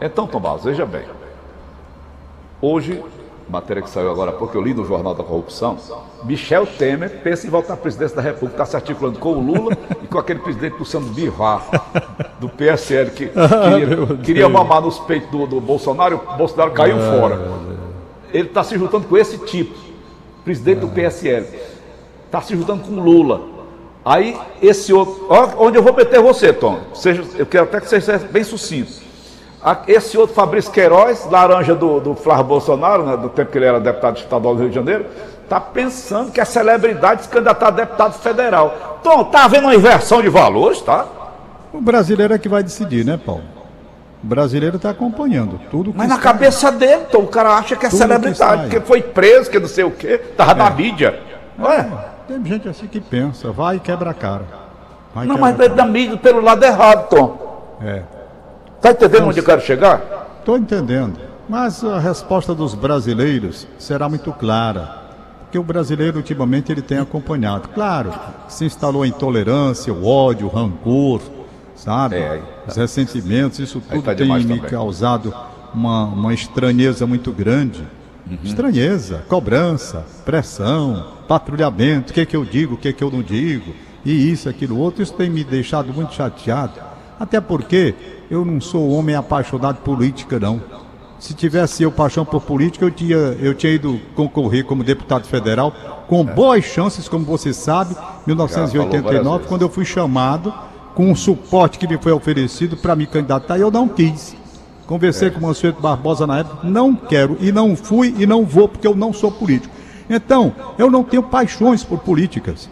Então, 0.00 0.26
Tomás, 0.26 0.64
veja 0.64 0.86
bem. 0.86 1.06
Hoje, 2.62 3.04
matéria 3.48 3.82
que 3.82 3.88
saiu 3.88 4.10
agora 4.10 4.30
há 4.30 4.34
pouco, 4.34 4.56
eu 4.56 4.62
li 4.62 4.74
no 4.74 4.84
Jornal 4.84 5.14
da 5.14 5.22
Corrupção, 5.22 5.76
Michel 6.24 6.66
Temer 6.66 7.20
pensa 7.22 7.46
em 7.46 7.50
voltar 7.50 7.74
à 7.74 7.76
presidência 7.76 8.16
da 8.16 8.22
República, 8.22 8.54
está 8.54 8.66
se 8.66 8.76
articulando 8.76 9.18
com 9.18 9.34
o 9.34 9.40
Lula 9.40 9.76
e 10.02 10.06
com 10.06 10.18
aquele 10.18 10.40
presidente 10.40 10.76
Luciano 10.78 11.06
Bivar, 11.08 11.62
do 12.40 12.48
PSL, 12.48 13.10
que 13.10 13.30
queria, 13.30 14.16
queria 14.24 14.48
mamar 14.48 14.80
nos 14.82 14.98
peitos 14.98 15.30
do, 15.30 15.46
do 15.46 15.60
Bolsonaro, 15.60 16.20
o 16.34 16.36
Bolsonaro 16.36 16.72
caiu 16.72 16.96
ah, 16.96 17.18
fora. 17.18 17.40
Ele 18.32 18.48
está 18.48 18.64
se 18.64 18.76
juntando 18.76 19.06
com 19.06 19.16
esse 19.16 19.38
tipo, 19.38 19.74
presidente 20.44 20.80
do 20.80 20.88
PSL. 20.88 21.46
Está 22.26 22.40
se 22.40 22.54
juntando 22.56 22.82
com 22.82 22.92
o 22.92 23.00
Lula. 23.00 23.56
Aí 24.04 24.36
esse 24.62 24.92
outro, 24.92 25.26
onde 25.58 25.78
eu 25.78 25.82
vou 25.82 25.92
meter 25.92 26.20
você, 26.20 26.52
Tom? 26.52 26.78
Seja, 26.94 27.24
eu 27.36 27.46
quero 27.46 27.64
até 27.64 27.80
que 27.80 27.88
você 27.88 28.00
seja 28.00 28.18
bem 28.18 28.44
sucinto. 28.44 29.05
Esse 29.88 30.16
outro 30.16 30.34
Fabrício 30.34 30.70
Queiroz, 30.70 31.26
laranja 31.30 31.74
do, 31.74 31.98
do 31.98 32.14
Flávio 32.14 32.44
Bolsonaro, 32.44 33.04
né, 33.04 33.16
do 33.16 33.28
tempo 33.28 33.50
que 33.50 33.58
ele 33.58 33.64
era 33.64 33.80
deputado 33.80 34.18
estadual 34.18 34.54
do 34.54 34.60
Rio 34.60 34.68
de 34.68 34.74
Janeiro, 34.74 35.06
está 35.42 35.60
pensando 35.60 36.30
que 36.30 36.40
é 36.40 36.44
celebridade 36.44 37.22
se 37.22 37.28
candidatar 37.28 37.68
a 37.68 37.70
deputado 37.70 38.12
federal. 38.14 39.00
Tom, 39.02 39.24
tá 39.24 39.44
havendo 39.44 39.64
uma 39.64 39.74
inversão 39.74 40.20
de 40.20 40.28
valores, 40.28 40.80
tá? 40.82 41.06
O 41.72 41.80
brasileiro 41.80 42.34
é 42.34 42.38
que 42.38 42.48
vai 42.48 42.62
decidir, 42.62 43.04
né, 43.04 43.18
Paulo? 43.24 43.42
O 44.22 44.26
brasileiro 44.26 44.76
está 44.76 44.90
acompanhando 44.90 45.60
tudo 45.70 45.92
Mas 45.94 46.08
na 46.08 46.18
cabeça 46.18 46.72
dele, 46.72 47.04
Tom, 47.10 47.22
o 47.22 47.28
cara 47.28 47.56
acha 47.56 47.76
que 47.76 47.86
é 47.86 47.90
celebridade, 47.90 48.62
que 48.64 48.70
porque 48.70 48.86
foi 48.86 49.02
preso, 49.02 49.50
que 49.50 49.58
não 49.58 49.68
sei 49.68 49.84
o 49.84 49.90
quê, 49.90 50.20
estava 50.30 50.52
é. 50.52 50.54
na 50.54 50.70
mídia. 50.70 51.20
É? 51.58 51.86
Tem 52.26 52.44
gente 52.44 52.68
assim 52.68 52.86
que 52.86 53.00
pensa, 53.00 53.52
vai 53.52 53.76
e 53.76 53.80
quebra 53.80 54.10
a 54.10 54.14
cara. 54.14 54.44
Vai 55.14 55.26
não, 55.26 55.38
mas 55.38 55.56
da 55.56 55.84
mídia 55.84 56.16
pelo 56.16 56.40
lado 56.40 56.64
errado, 56.64 57.08
Tom. 57.08 57.78
É. 57.82 58.02
Tá 58.86 58.92
entendendo 58.92 59.26
onde 59.26 59.40
eu 59.40 59.44
quero 59.44 59.60
chegar? 59.60 60.36
Estou 60.38 60.56
entendendo. 60.56 61.18
Mas 61.48 61.82
a 61.82 61.98
resposta 61.98 62.54
dos 62.54 62.72
brasileiros 62.72 63.66
será 63.80 64.08
muito 64.08 64.32
clara. 64.32 65.06
Porque 65.40 65.58
o 65.58 65.62
brasileiro, 65.64 66.18
ultimamente, 66.18 66.70
ele 66.70 66.82
tem 66.82 66.98
acompanhado. 66.98 67.68
Claro, 67.70 68.12
se 68.46 68.64
instalou 68.64 69.02
a 69.02 69.08
intolerância, 69.08 69.92
o 69.92 70.06
ódio, 70.06 70.46
o 70.46 70.50
rancor, 70.50 71.20
sabe? 71.74 72.14
É, 72.14 72.40
Os 72.64 72.76
ressentimentos, 72.76 73.58
isso 73.58 73.80
tudo 73.80 74.02
tá 74.02 74.14
tem 74.14 74.32
me 74.32 74.44
também. 74.44 74.60
causado 74.60 75.34
uma, 75.74 76.04
uma 76.04 76.32
estranheza 76.32 77.08
muito 77.08 77.32
grande. 77.32 77.82
Uhum. 78.30 78.38
Estranheza, 78.44 79.24
cobrança, 79.28 80.04
pressão, 80.24 81.08
patrulhamento, 81.26 82.12
o 82.12 82.14
que 82.14 82.20
é 82.20 82.26
que 82.26 82.36
eu 82.36 82.44
digo, 82.44 82.74
o 82.74 82.78
que 82.78 82.86
é 82.86 82.92
que 82.92 83.02
eu 83.02 83.10
não 83.10 83.22
digo, 83.22 83.74
e 84.04 84.30
isso, 84.30 84.48
aquilo, 84.48 84.78
outro, 84.78 85.02
isso 85.02 85.12
tem 85.14 85.28
me 85.28 85.42
deixado 85.42 85.92
muito 85.92 86.14
chateado. 86.14 86.95
Até 87.18 87.40
porque 87.40 87.94
eu 88.30 88.44
não 88.44 88.60
sou 88.60 88.90
homem 88.90 89.14
apaixonado 89.14 89.76
por 89.76 89.96
política, 89.96 90.38
não. 90.38 90.60
Se 91.18 91.32
tivesse 91.32 91.82
eu 91.82 91.90
paixão 91.90 92.24
por 92.24 92.42
política, 92.42 92.84
eu 92.84 92.90
tinha, 92.90 93.16
eu 93.16 93.54
tinha 93.54 93.72
ido 93.72 93.98
concorrer 94.14 94.64
como 94.64 94.84
deputado 94.84 95.26
federal 95.26 95.72
com 96.06 96.20
é. 96.20 96.24
boas 96.24 96.64
chances, 96.64 97.08
como 97.08 97.24
você 97.24 97.52
sabe, 97.52 97.96
1989, 98.26 99.46
quando 99.46 99.62
eu 99.62 99.68
fui 99.68 99.84
chamado 99.84 100.52
com 100.94 101.10
o 101.10 101.16
suporte 101.16 101.78
que 101.78 101.86
me 101.86 101.98
foi 101.98 102.12
oferecido 102.12 102.76
para 102.76 102.96
me 102.96 103.06
candidatar, 103.06 103.58
e 103.58 103.60
eu 103.60 103.70
não 103.70 103.88
quis. 103.88 104.36
Conversei 104.86 105.28
é. 105.28 105.30
com 105.30 105.40
o 105.40 105.42
Mansueto 105.42 105.80
Barbosa 105.80 106.26
na 106.26 106.38
época, 106.38 106.66
não 106.66 106.94
quero 106.94 107.36
e 107.40 107.50
não 107.50 107.74
fui 107.74 108.14
e 108.18 108.26
não 108.26 108.44
vou 108.44 108.68
porque 108.68 108.86
eu 108.86 108.94
não 108.94 109.12
sou 109.12 109.32
político. 109.32 109.74
Então, 110.08 110.54
eu 110.78 110.90
não 110.90 111.02
tenho 111.02 111.22
paixões 111.22 111.82
por 111.82 111.98
políticas. 111.98 112.68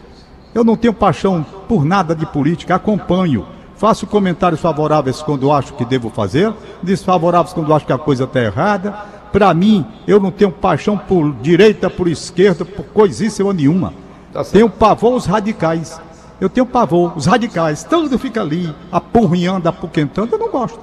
Eu 0.55 0.63
não 0.63 0.77
tenho 0.77 0.95
paixão 0.95 1.45
por 1.69 1.85
nada 1.85 2.15
de 2.15 2.25
política, 2.25 2.77
acompanho. 2.77 3.45
Faço 3.85 4.07
comentários 4.07 4.63
favoráveis 4.63 5.21
quando 5.21 5.53
acho 5.53 5.75
que 5.75 5.85
devo 5.85 6.09
fazer, 6.09 6.51
desfavoráveis 6.83 7.53
quando 7.53 7.75
acho 7.75 7.85
que 7.85 7.93
a 7.93 7.99
coisa 7.99 8.25
está 8.25 8.41
errada. 8.41 8.93
Para 9.31 9.53
mim, 9.53 9.85
eu 10.07 10.19
não 10.19 10.31
tenho 10.31 10.51
paixão 10.51 10.97
por 10.97 11.35
direita, 11.35 11.91
por 11.91 12.09
esquerda, 12.09 12.65
por 12.65 12.87
coisíssima 12.87 13.53
nenhuma. 13.53 13.93
Tá 14.33 14.43
tenho 14.43 14.71
pavor 14.71 15.13
os 15.13 15.27
radicais. 15.27 16.01
Eu 16.41 16.49
tenho 16.49 16.65
pavor, 16.65 17.13
os 17.15 17.27
radicais. 17.27 17.85
Todo 17.85 18.19
fica 18.19 18.41
ali, 18.41 18.75
apurrinhando, 18.91 19.69
apuquentando, 19.69 20.35
eu 20.35 20.39
não 20.39 20.49
gosto. 20.49 20.81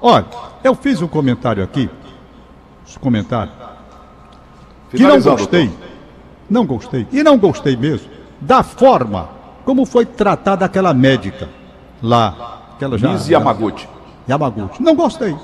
Olha, 0.00 0.26
eu 0.62 0.76
fiz 0.76 1.02
um 1.02 1.08
comentário 1.08 1.64
aqui, 1.64 1.90
um 2.96 3.00
comentário, 3.00 3.50
que 4.92 5.02
não 5.02 5.20
gostei, 5.20 5.72
não 6.48 6.64
gostei, 6.64 7.04
e 7.10 7.20
não 7.24 7.36
gostei 7.36 7.76
mesmo, 7.76 8.08
da 8.40 8.62
forma 8.62 9.28
como 9.64 9.84
foi 9.84 10.06
tratada 10.06 10.64
aquela 10.64 10.94
médica 10.94 11.57
lá. 12.02 12.60
Aquela 12.74 12.96
já, 12.96 13.12
Miss 13.12 13.28
Yamaguchi. 13.28 13.88
Yamaguchi. 14.28 14.82
Não 14.82 14.94
gostei. 14.94 15.34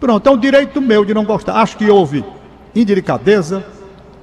Pronto, 0.00 0.28
é 0.28 0.32
um 0.32 0.38
direito 0.38 0.80
meu 0.80 1.04
de 1.04 1.12
não 1.12 1.24
gostar. 1.24 1.54
Acho 1.54 1.76
que 1.76 1.90
houve 1.90 2.24
indelicadeza, 2.74 3.64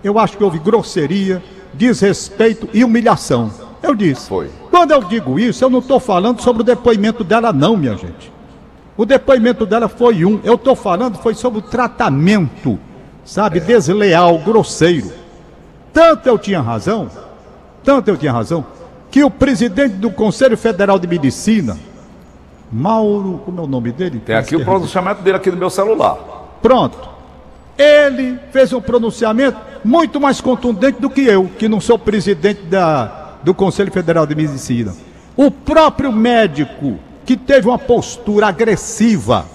eu 0.03 0.17
acho 0.17 0.37
que 0.37 0.43
houve 0.43 0.59
grosseria, 0.59 1.43
desrespeito 1.73 2.69
e 2.73 2.83
humilhação. 2.83 3.51
Eu 3.81 3.93
disse. 3.93 4.27
Foi. 4.27 4.49
Quando 4.69 4.91
eu 4.91 5.03
digo 5.03 5.39
isso, 5.39 5.63
eu 5.63 5.69
não 5.69 5.79
estou 5.79 5.99
falando 5.99 6.41
sobre 6.41 6.61
o 6.61 6.65
depoimento 6.65 7.23
dela, 7.23 7.51
não, 7.51 7.77
minha 7.77 7.95
gente. 7.95 8.31
O 8.97 9.05
depoimento 9.05 9.65
dela 9.65 9.87
foi 9.87 10.23
um. 10.23 10.39
Eu 10.43 10.55
estou 10.55 10.75
falando 10.75 11.17
foi 11.17 11.33
sobre 11.33 11.59
o 11.59 11.61
tratamento, 11.61 12.79
sabe, 13.25 13.59
desleal, 13.59 14.37
grosseiro. 14.39 15.11
Tanto 15.91 16.27
eu 16.27 16.37
tinha 16.37 16.61
razão, 16.61 17.09
tanto 17.83 18.09
eu 18.09 18.17
tinha 18.17 18.31
razão, 18.31 18.65
que 19.15 19.23
o 19.23 19.31
presidente 19.31 19.93
do 19.93 20.11
Conselho 20.11 20.57
Federal 20.57 20.99
de 20.99 21.07
Medicina, 21.07 21.77
Mauro, 22.69 23.41
como 23.45 23.61
é 23.61 23.63
o 23.63 23.67
nome 23.67 23.93
dele? 23.93 24.19
Tem 24.19 24.35
aqui 24.35 24.57
o 24.57 24.65
pronunciamento 24.65 25.21
dele 25.21 25.37
aqui 25.37 25.49
no 25.49 25.55
meu 25.55 25.69
celular. 25.69 26.17
Pronto. 26.61 26.97
Ele 27.77 28.37
fez 28.51 28.73
um 28.73 28.81
pronunciamento 28.81 29.57
muito 29.85 30.19
mais 30.19 30.41
contundente 30.41 30.99
do 30.99 31.09
que 31.09 31.21
eu, 31.21 31.49
que 31.57 31.69
não 31.69 31.79
sou 31.79 31.97
presidente 31.97 32.63
da, 32.63 33.35
do 33.41 33.53
Conselho 33.53 33.89
Federal 33.89 34.27
de 34.27 34.35
Medicina. 34.35 34.93
O 35.37 35.49
próprio 35.49 36.11
médico 36.11 36.99
que 37.25 37.37
teve 37.37 37.69
uma 37.69 37.79
postura 37.79 38.47
agressiva, 38.47 39.45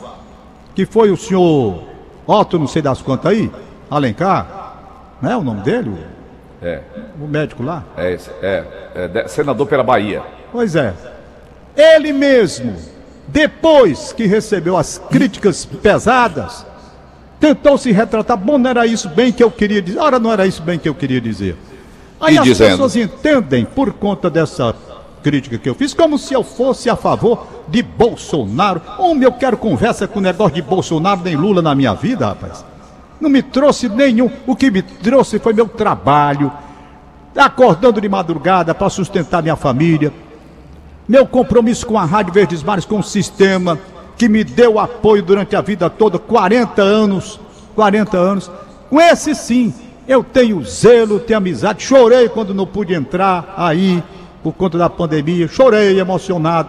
que 0.75 0.87
foi 0.87 1.11
o 1.11 1.19
senhor 1.19 1.83
Otto, 2.27 2.59
não 2.59 2.67
sei 2.67 2.81
das 2.81 3.03
quantas 3.03 3.31
aí, 3.31 3.51
Alencar, 3.91 5.19
não 5.21 5.31
é 5.31 5.37
o 5.37 5.45
nome 5.45 5.61
dele? 5.61 5.93
É, 6.63 6.81
O 7.21 7.27
médico 7.27 7.63
lá? 7.63 7.85
é, 7.97 8.19
é, 8.43 8.65
é 9.15 9.29
senador 9.29 9.67
pela 9.67 9.83
Bahia. 9.83 10.23
Pois 10.53 10.77
é. 10.77 10.93
Ele 11.77 12.13
mesmo, 12.13 12.75
depois 13.29 14.13
que 14.13 14.27
recebeu 14.27 14.77
as 14.77 14.99
críticas 15.11 15.65
pesadas, 15.65 16.67
tentou 17.39 17.79
se 17.79 17.93
retratar. 17.93 18.37
Bom, 18.37 18.59
não 18.59 18.69
era 18.69 18.87
isso 18.87 19.09
bem 19.09 19.33
que 19.33 19.43
eu 19.43 19.51
queria 19.51 19.81
dizer. 19.81 19.99
Ora, 19.99 20.19
não 20.19 20.31
era 20.33 20.47
isso 20.47 20.63
bem 20.63 20.79
que 20.79 20.89
eu 20.89 20.95
queria 20.95 21.21
dizer. 21.21 21.57
Aí 22.21 22.35
E 22.35 22.39
as 22.39 22.45
dizendo? 22.45 22.71
pessoas 22.73 22.97
entendem, 22.97 23.65
por 23.65 23.93
conta 23.95 24.29
dessa 24.29 24.75
crítica 25.23 25.57
que 25.59 25.69
eu 25.69 25.75
fiz, 25.75 25.95
como 25.95 26.19
se 26.19 26.35
eu 26.35 26.43
fosse 26.43 26.91
a 26.91 26.97
favor 26.97 27.47
de 27.69 27.83
Bolsonaro. 27.83 28.83
Homem, 28.99 29.23
eu 29.25 29.33
quero 29.33 29.57
conversa 29.57 30.07
com 30.07 30.19
o 30.19 30.23
negócio 30.23 30.55
de 30.55 30.61
Bolsonaro 30.63 31.21
nem 31.25 31.37
Lula 31.37 31.63
na 31.63 31.75
minha 31.75 31.95
vida, 31.95 32.27
rapaz. 32.27 32.65
Não 33.21 33.29
me 33.29 33.43
trouxe 33.43 33.89
nenhum. 33.89 34.31
O 34.47 34.57
que 34.57 34.71
me 34.71 34.83
trouxe 34.83 35.39
foi 35.39 35.53
meu 35.53 35.69
trabalho, 35.69 36.51
acordando 37.37 38.01
de 38.01 38.09
madrugada 38.09 38.75
para 38.75 38.89
sustentar 38.89 39.43
minha 39.43 39.57
família, 39.57 40.13
meu 41.09 41.27
compromisso 41.27 41.87
com 41.87 41.99
a 41.99 42.05
Rádio 42.05 42.33
Verdes 42.33 42.63
Mares, 42.63 42.85
com 42.85 42.99
o 42.99 43.03
sistema 43.03 43.79
que 44.17 44.29
me 44.29 44.45
deu 44.45 44.79
apoio 44.79 45.23
durante 45.23 45.57
a 45.57 45.61
vida 45.61 45.89
toda, 45.91 46.19
40 46.19 46.83
anos, 46.83 47.41
40 47.75 48.17
anos. 48.17 48.51
Com 48.89 49.01
esse 49.01 49.35
sim, 49.35 49.73
eu 50.07 50.23
tenho 50.23 50.63
zelo, 50.65 51.19
tenho 51.19 51.39
amizade. 51.39 51.83
Chorei 51.83 52.29
quando 52.29 52.55
não 52.55 52.67
pude 52.67 52.95
entrar 52.95 53.55
aí 53.57 54.03
por 54.43 54.53
conta 54.53 54.79
da 54.79 54.91
pandemia, 54.91 55.49
chorei 55.49 55.99
emocionado. 55.99 56.69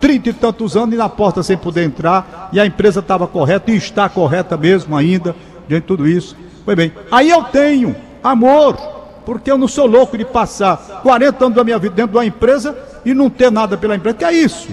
Trinta 0.00 0.30
e 0.30 0.32
tantos 0.32 0.76
anos 0.76 0.94
e 0.94 0.96
na 0.96 1.08
porta 1.08 1.42
sem 1.42 1.56
poder 1.56 1.84
entrar, 1.84 2.50
e 2.52 2.60
a 2.60 2.64
empresa 2.64 3.00
estava 3.00 3.26
correta 3.26 3.70
e 3.72 3.76
está 3.76 4.08
correta 4.08 4.56
mesmo 4.56 4.96
ainda, 4.96 5.34
diante 5.68 5.82
de 5.82 5.86
tudo 5.86 6.08
isso. 6.08 6.36
Foi 6.64 6.74
bem. 6.74 6.92
Aí 7.10 7.30
eu 7.30 7.44
tenho 7.44 7.94
amor, 8.22 8.76
porque 9.24 9.50
eu 9.50 9.58
não 9.58 9.68
sou 9.68 9.86
louco 9.86 10.16
de 10.16 10.24
passar 10.24 11.00
40 11.02 11.44
anos 11.44 11.56
da 11.56 11.62
minha 11.64 11.78
vida 11.78 11.94
dentro 11.94 12.12
de 12.12 12.18
uma 12.18 12.26
empresa 12.26 12.76
e 13.04 13.14
não 13.14 13.30
ter 13.30 13.52
nada 13.52 13.76
pela 13.76 13.94
empresa. 13.94 14.16
Que 14.16 14.24
é 14.24 14.32
isso? 14.32 14.68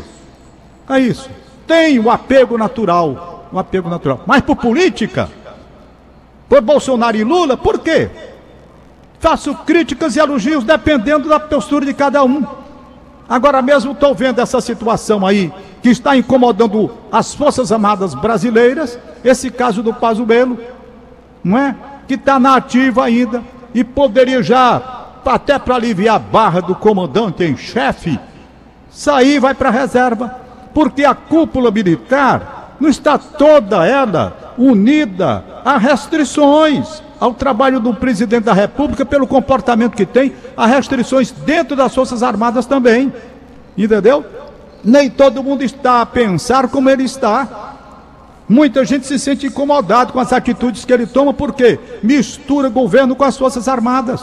É 0.89 0.99
isso. 0.99 1.29
Tem 1.67 1.99
o 1.99 2.09
apego 2.09 2.57
natural. 2.57 3.47
Um 3.51 3.59
apego 3.59 3.89
natural. 3.89 4.21
Mas 4.25 4.41
por 4.41 4.55
política, 4.55 5.29
por 6.47 6.61
Bolsonaro 6.61 7.17
e 7.17 7.23
Lula, 7.23 7.57
por 7.57 7.79
quê? 7.79 8.09
Faço 9.19 9.55
críticas 9.55 10.15
e 10.15 10.19
elogios 10.19 10.63
dependendo 10.63 11.27
da 11.27 11.39
postura 11.39 11.85
de 11.85 11.93
cada 11.93 12.23
um. 12.23 12.45
Agora 13.27 13.61
mesmo 13.61 13.93
estou 13.93 14.13
vendo 14.13 14.39
essa 14.39 14.61
situação 14.61 15.25
aí 15.25 15.51
que 15.81 15.89
está 15.89 16.15
incomodando 16.15 16.91
as 17.11 17.33
Forças 17.33 17.71
Armadas 17.71 18.13
brasileiras, 18.13 18.99
esse 19.23 19.49
caso 19.49 19.81
do 19.81 19.93
Pazuello, 19.93 20.59
não 21.45 21.59
é? 21.59 21.75
Que 22.07 22.15
está 22.15 22.39
na 22.39 22.55
ativa 22.55 23.05
ainda 23.05 23.43
e 23.71 23.83
poderia 23.83 24.41
já, 24.41 24.81
até 25.23 25.59
para 25.59 25.75
aliviar 25.75 26.15
a 26.15 26.19
barra 26.19 26.59
do 26.59 26.73
comandante 26.73 27.43
em 27.43 27.55
chefe, 27.55 28.19
sair 28.89 29.39
vai 29.39 29.53
para 29.53 29.69
a 29.69 29.71
reserva, 29.71 30.35
porque 30.73 31.05
a 31.05 31.13
cúpula 31.13 31.69
militar 31.69 32.75
não 32.79 32.89
está 32.89 33.17
toda 33.17 33.85
ela 33.85 34.55
unida 34.57 35.43
a 35.63 35.77
restrições 35.77 37.03
ao 37.19 37.33
trabalho 37.33 37.79
do 37.79 37.93
presidente 37.93 38.45
da 38.45 38.53
República 38.53 39.05
pelo 39.05 39.27
comportamento 39.27 39.95
que 39.95 40.05
tem, 40.05 40.33
a 40.57 40.65
restrições 40.65 41.31
dentro 41.31 41.75
das 41.75 41.93
Forças 41.93 42.23
Armadas 42.23 42.65
também. 42.65 43.13
Entendeu? 43.77 44.25
Nem 44.83 45.09
todo 45.09 45.43
mundo 45.43 45.63
está 45.63 46.01
a 46.01 46.05
pensar 46.05 46.67
como 46.69 46.89
ele 46.89 47.03
está. 47.03 47.64
Muita 48.47 48.85
gente 48.85 49.07
se 49.07 49.17
sente 49.17 49.47
incomodado 49.47 50.13
com 50.13 50.19
as 50.19 50.31
atitudes 50.31 50.85
que 50.85 50.93
ele 50.93 51.07
toma, 51.07 51.33
porque 51.33 51.79
mistura 52.03 52.69
governo 52.69 53.15
com 53.15 53.23
as 53.23 53.37
Forças 53.37 53.67
Armadas. 53.67 54.21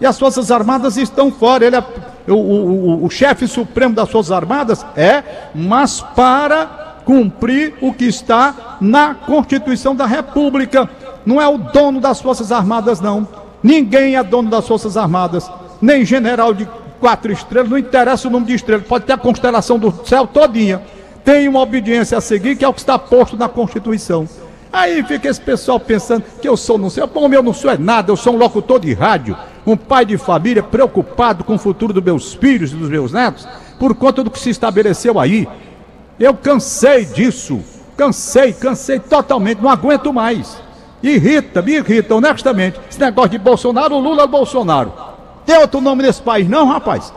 E 0.00 0.06
as 0.06 0.18
Forças 0.18 0.50
Armadas 0.50 0.96
estão 0.96 1.30
fora. 1.30 1.66
Ele 1.66 1.76
é 1.76 1.84
o, 2.26 2.34
o, 2.34 3.04
o, 3.04 3.10
chefe 3.10 3.46
supremo 3.46 3.94
das 3.94 4.08
Forças 4.08 4.32
Armadas 4.32 4.84
é, 4.96 5.22
mas 5.54 6.00
para 6.00 7.02
cumprir 7.04 7.74
o 7.80 7.92
que 7.92 8.06
está 8.06 8.78
na 8.80 9.14
Constituição 9.14 9.94
da 9.94 10.06
República. 10.06 10.88
Não 11.26 11.40
é 11.40 11.46
o 11.46 11.58
dono 11.58 12.00
das 12.00 12.20
Forças 12.20 12.50
Armadas, 12.50 13.00
não. 13.00 13.28
Ninguém 13.62 14.16
é 14.16 14.22
dono 14.22 14.48
das 14.48 14.66
Forças 14.66 14.96
Armadas, 14.96 15.50
nem 15.82 16.02
general 16.02 16.54
de 16.54 16.66
quatro 16.98 17.32
estrelas, 17.32 17.70
não 17.70 17.78
interessa 17.78 18.28
o 18.28 18.30
número 18.30 18.48
de 18.48 18.54
estrelas, 18.54 18.86
pode 18.86 19.04
ter 19.04 19.14
a 19.14 19.18
constelação 19.18 19.78
do 19.78 20.06
céu 20.06 20.26
todinha. 20.26 20.82
Tem 21.24 21.48
uma 21.48 21.60
obediência 21.60 22.16
a 22.18 22.20
seguir, 22.20 22.56
que 22.56 22.64
é 22.64 22.68
o 22.68 22.72
que 22.72 22.80
está 22.80 22.98
posto 22.98 23.36
na 23.36 23.48
Constituição. 23.48 24.28
Aí 24.72 25.02
fica 25.02 25.28
esse 25.28 25.40
pessoal 25.40 25.80
pensando 25.80 26.24
que 26.40 26.48
eu 26.48 26.56
sou 26.56 26.78
não 26.78 26.88
sei, 26.88 27.04
bom, 27.06 27.28
eu 27.32 27.42
não 27.42 27.52
sou 27.52 27.70
é 27.70 27.76
nada, 27.76 28.12
eu 28.12 28.16
sou 28.16 28.34
um 28.34 28.36
locutor 28.36 28.78
de 28.78 28.94
rádio, 28.94 29.36
um 29.66 29.76
pai 29.76 30.04
de 30.04 30.16
família 30.16 30.62
preocupado 30.62 31.42
com 31.42 31.56
o 31.56 31.58
futuro 31.58 31.92
dos 31.92 32.02
meus 32.02 32.34
filhos 32.34 32.72
e 32.72 32.76
dos 32.76 32.88
meus 32.88 33.12
netos, 33.12 33.48
por 33.78 33.94
conta 33.94 34.22
do 34.22 34.30
que 34.30 34.38
se 34.38 34.50
estabeleceu 34.50 35.18
aí. 35.18 35.48
Eu 36.18 36.34
cansei 36.34 37.04
disso, 37.04 37.60
cansei, 37.96 38.52
cansei 38.52 39.00
totalmente, 39.00 39.60
não 39.60 39.70
aguento 39.70 40.12
mais. 40.12 40.56
Irrita, 41.02 41.62
me 41.62 41.76
irrita, 41.76 42.14
honestamente, 42.14 42.78
esse 42.88 43.00
negócio 43.00 43.30
de 43.30 43.38
Bolsonaro, 43.38 43.98
Lula, 43.98 44.26
Bolsonaro. 44.26 44.92
Tem 45.44 45.56
outro 45.56 45.80
nome 45.80 46.02
nesse 46.02 46.22
país, 46.22 46.48
não, 46.48 46.66
rapaz? 46.66 47.12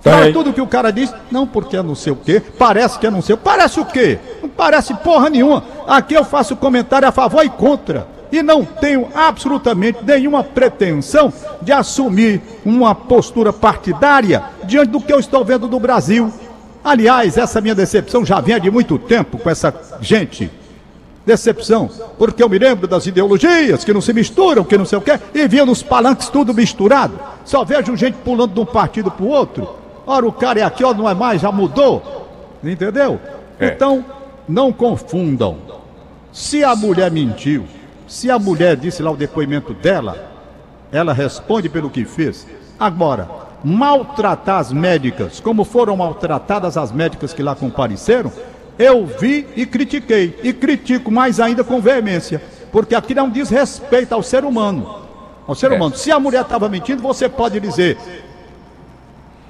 Fala 0.00 0.32
tudo 0.32 0.52
que 0.52 0.60
o 0.60 0.66
cara 0.66 0.92
diz, 0.92 1.12
não 1.30 1.46
porque 1.46 1.76
é 1.76 1.82
não 1.82 1.94
sei 1.94 2.12
o 2.12 2.16
quê, 2.16 2.40
parece 2.58 2.98
que 2.98 3.06
é 3.06 3.10
não 3.10 3.20
sei 3.20 3.34
o 3.34 3.38
Parece 3.38 3.80
o 3.80 3.84
quê? 3.84 4.18
Não 4.40 4.48
parece 4.48 4.94
porra 4.94 5.28
nenhuma. 5.28 5.64
Aqui 5.86 6.14
eu 6.14 6.24
faço 6.24 6.56
comentário 6.56 7.08
a 7.08 7.12
favor 7.12 7.44
e 7.44 7.48
contra. 7.48 8.06
E 8.30 8.42
não 8.42 8.64
tenho 8.64 9.08
absolutamente 9.14 9.98
nenhuma 10.04 10.44
pretensão 10.44 11.32
de 11.62 11.72
assumir 11.72 12.42
uma 12.64 12.94
postura 12.94 13.52
partidária 13.52 14.42
diante 14.64 14.90
do 14.90 15.00
que 15.00 15.12
eu 15.12 15.18
estou 15.18 15.44
vendo 15.44 15.66
do 15.66 15.80
Brasil. 15.80 16.30
Aliás, 16.84 17.36
essa 17.36 17.60
minha 17.60 17.74
decepção 17.74 18.24
já 18.24 18.40
vinha 18.40 18.60
de 18.60 18.70
muito 18.70 18.98
tempo 18.98 19.38
com 19.38 19.48
essa 19.48 19.74
gente. 20.00 20.50
Decepção, 21.24 21.90
porque 22.16 22.42
eu 22.42 22.48
me 22.48 22.58
lembro 22.58 22.86
das 22.86 23.06
ideologias 23.06 23.84
que 23.84 23.92
não 23.92 24.00
se 24.00 24.14
misturam, 24.14 24.64
que 24.64 24.78
não 24.78 24.86
sei 24.86 24.96
o 24.96 25.02
quê, 25.02 25.18
e 25.34 25.46
via 25.46 25.66
nos 25.66 25.82
palanques 25.82 26.28
tudo 26.28 26.54
misturado. 26.54 27.18
Só 27.44 27.64
vejo 27.64 27.96
gente 27.96 28.16
pulando 28.24 28.54
de 28.54 28.60
um 28.60 28.64
partido 28.64 29.10
para 29.10 29.24
o 29.24 29.28
outro. 29.28 29.68
Ora, 30.10 30.26
o 30.26 30.32
cara 30.32 30.60
é 30.60 30.62
aqui, 30.62 30.82
ó, 30.82 30.94
não 30.94 31.06
é 31.08 31.14
mais, 31.14 31.42
já 31.42 31.52
mudou. 31.52 32.26
Entendeu? 32.64 33.20
É. 33.60 33.66
Então, 33.66 34.02
não 34.48 34.72
confundam. 34.72 35.58
Se 36.32 36.64
a 36.64 36.74
mulher 36.74 37.10
mentiu, 37.10 37.66
se 38.06 38.30
a 38.30 38.38
mulher 38.38 38.74
disse 38.74 39.02
lá 39.02 39.10
o 39.10 39.16
depoimento 39.16 39.74
dela, 39.74 40.30
ela 40.90 41.12
responde 41.12 41.68
pelo 41.68 41.90
que 41.90 42.06
fez. 42.06 42.46
Agora, 42.80 43.28
maltratar 43.62 44.60
as 44.60 44.72
médicas, 44.72 45.40
como 45.40 45.62
foram 45.62 45.94
maltratadas 45.96 46.78
as 46.78 46.90
médicas 46.90 47.34
que 47.34 47.42
lá 47.42 47.54
compareceram, 47.54 48.32
eu 48.78 49.04
vi 49.04 49.46
e 49.56 49.66
critiquei. 49.66 50.38
E 50.42 50.54
critico 50.54 51.10
mais 51.10 51.38
ainda 51.38 51.62
com 51.62 51.82
veemência. 51.82 52.40
Porque 52.72 52.94
aquilo 52.94 53.20
é 53.20 53.22
um 53.22 53.30
desrespeito 53.30 54.14
ao 54.14 54.22
ser 54.22 54.42
humano. 54.44 55.00
Ao 55.46 55.54
ser 55.54 55.70
É. 55.70 55.76
humano. 55.76 55.94
Se 55.96 56.10
a 56.10 56.18
mulher 56.18 56.42
estava 56.42 56.66
mentindo, 56.68 57.02
você 57.02 57.28
pode 57.28 57.60
dizer. 57.60 57.98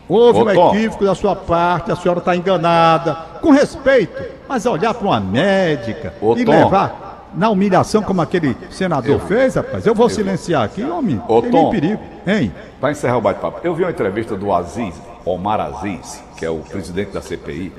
Houve 0.09 0.39
Ô, 0.41 0.43
um 0.43 0.55
Tom. 0.55 0.75
equívoco 0.75 1.05
da 1.05 1.15
sua 1.15 1.37
parte, 1.37 1.93
a 1.93 1.97
senhora 1.97 2.21
está 2.21 2.35
enganada. 2.35 3.15
Com 3.43 3.51
respeito, 3.51 4.23
mas 4.49 4.65
olhar 4.67 4.95
para 4.95 5.07
uma 5.07 5.21
médica 5.21 6.15
Ô, 6.21 6.37
e 6.37 6.45
Tom. 6.45 6.51
levar 6.53 7.31
na 7.35 7.51
humilhação 7.51 8.03
como 8.03 8.23
aquele 8.23 8.57
senador 8.71 9.21
fez, 9.21 9.55
rapaz. 9.55 9.87
Eu 9.87 9.95
vou 9.95 10.09
silenciar 10.09 10.65
aqui, 10.65 10.83
homem. 10.83 11.21
Ô, 11.29 11.43
tem 11.43 11.51
Tom. 11.51 11.71
perigo. 11.71 12.03
Hein? 12.27 12.53
Para 12.81 12.91
encerrar 12.91 13.19
o 13.19 13.21
bate-papo, 13.21 13.61
eu 13.63 13.75
vi 13.75 13.85
uma 13.85 13.91
entrevista 13.91 14.37
do 14.37 14.53
Aziz 14.53 14.95
Omar 15.25 15.61
Aziz, 15.61 16.23
que 16.37 16.45
é 16.45 16.51
o 16.51 16.59
presidente 16.59 17.13
da 17.13 17.21
CPI, 17.21 17.73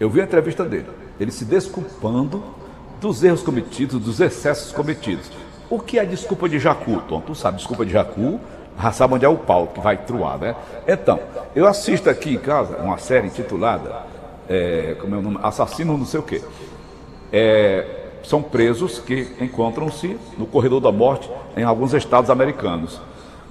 eu 0.00 0.08
vi 0.08 0.20
a 0.20 0.24
entrevista 0.24 0.64
dele, 0.64 0.86
ele 1.20 1.30
se 1.30 1.44
desculpando 1.44 2.42
dos 3.00 3.22
erros 3.22 3.42
cometidos, 3.42 4.00
dos 4.00 4.20
excessos 4.20 4.72
cometidos. 4.72 5.30
O 5.68 5.78
que 5.78 5.98
é 5.98 6.04
desculpa 6.04 6.48
de 6.48 6.58
Jacu, 6.58 7.02
Tom? 7.08 7.20
Tu 7.20 7.34
sabe, 7.34 7.58
desculpa 7.58 7.84
de 7.84 7.92
Jacu, 7.92 8.40
sabe 8.92 9.14
onde 9.14 9.24
é 9.24 9.28
o 9.28 9.36
pau 9.36 9.68
que 9.68 9.80
vai 9.80 9.96
truar, 9.96 10.38
né? 10.38 10.54
Então, 10.86 11.18
eu 11.54 11.66
assisto 11.66 12.10
aqui 12.10 12.34
em 12.34 12.38
casa 12.38 12.76
uma 12.76 12.98
série 12.98 13.26
intitulada, 13.26 14.02
é, 14.48 14.96
como 15.00 15.14
é 15.14 15.18
o 15.18 15.22
nome? 15.22 15.38
Assassino 15.42 15.96
não 15.96 16.06
sei 16.06 16.20
o 16.20 16.22
quê. 16.22 16.42
É, 17.32 17.86
são 18.22 18.42
presos 18.42 18.98
que 18.98 19.28
encontram-se 19.40 20.18
no 20.36 20.46
corredor 20.46 20.80
da 20.80 20.92
morte 20.92 21.30
em 21.56 21.62
alguns 21.62 21.94
estados 21.94 22.28
americanos. 22.28 23.00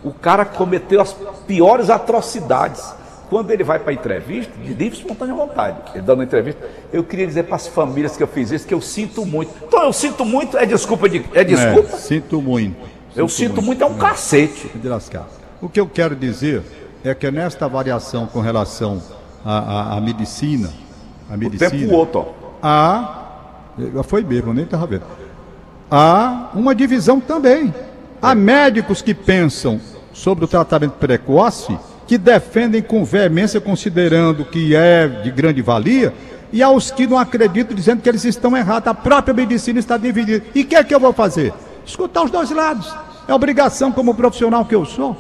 O 0.03 0.13
cara 0.13 0.45
cometeu 0.45 1.01
as 1.01 1.15
piores 1.47 1.89
atrocidades. 1.89 2.93
Quando 3.29 3.49
ele 3.49 3.63
vai 3.63 3.79
para 3.79 3.89
a 3.89 3.93
entrevista, 3.93 4.53
de 4.55 4.73
livre 4.73 4.99
espontânea 4.99 5.33
vontade, 5.33 5.77
ele 5.95 6.03
dando 6.03 6.21
entrevista, 6.21 6.61
eu 6.93 7.03
queria 7.03 7.25
dizer 7.25 7.43
para 7.43 7.55
as 7.55 7.65
famílias 7.65 8.15
que 8.15 8.21
eu 8.21 8.27
fiz 8.27 8.51
isso 8.51 8.67
que 8.67 8.73
eu 8.73 8.81
sinto 8.81 9.25
muito. 9.25 9.51
Então 9.65 9.81
eu 9.83 9.91
sinto 9.91 10.23
muito, 10.23 10.55
é 10.55 10.65
desculpa 10.65 11.09
de. 11.09 11.25
É 11.33 11.43
desculpa? 11.43 11.95
É, 11.95 11.97
sinto 11.97 12.39
muito. 12.39 12.75
Eu 13.15 13.29
sinto 13.29 13.61
muito, 13.61 13.83
é 13.83 13.85
um 13.85 13.95
cacete. 13.95 14.69
De 14.75 14.87
lascar. 14.87 15.27
O 15.61 15.69
que 15.69 15.79
eu 15.79 15.87
quero 15.87 16.15
dizer 16.15 16.61
é 17.03 17.13
que 17.13 17.29
nesta 17.31 17.67
variação 17.67 18.27
com 18.27 18.41
relação 18.41 19.01
à, 19.43 19.57
à, 19.57 19.97
à 19.97 20.01
medicina, 20.01 20.71
a 21.29 21.37
medicina. 21.37 21.69
O 21.69 21.71
tempo 21.71 21.93
outro, 21.93 22.25
Há. 22.61 23.21
Foi 24.05 24.23
mesmo, 24.23 24.53
nem 24.53 24.63
estava 24.63 24.87
vendo. 24.87 25.03
Há 25.89 26.49
uma 26.53 26.73
divisão 26.73 27.19
também. 27.19 27.73
Há 28.21 28.31
é. 28.31 28.35
médicos 28.35 29.01
que 29.01 29.13
pensam 29.13 29.79
sobre 30.13 30.45
o 30.45 30.47
tratamento 30.47 30.93
precoce 30.93 31.77
que 32.07 32.17
defendem 32.17 32.81
com 32.81 33.03
veemência, 33.03 33.59
considerando 33.59 34.45
que 34.45 34.75
é 34.75 35.07
de 35.07 35.31
grande 35.31 35.61
valia, 35.61 36.13
e 36.53 36.61
aos 36.63 36.91
que 36.91 37.07
não 37.07 37.17
acreditam, 37.17 37.75
dizendo 37.75 38.01
que 38.01 38.09
eles 38.09 38.23
estão 38.23 38.55
errados. 38.55 38.87
A 38.87 38.93
própria 38.93 39.33
medicina 39.33 39.79
está 39.79 39.97
dividida. 39.97 40.43
E 40.53 40.61
o 40.61 40.65
que 40.65 40.75
é 40.75 40.83
que 40.83 40.93
eu 40.93 40.99
vou 40.99 41.13
fazer? 41.13 41.53
Escutar 41.85 42.23
os 42.23 42.31
dois 42.31 42.49
lados. 42.51 42.93
É 43.27 43.33
obrigação 43.33 43.91
como 43.91 44.13
profissional 44.13 44.65
que 44.65 44.75
eu 44.75 44.85
sou. 44.85 45.15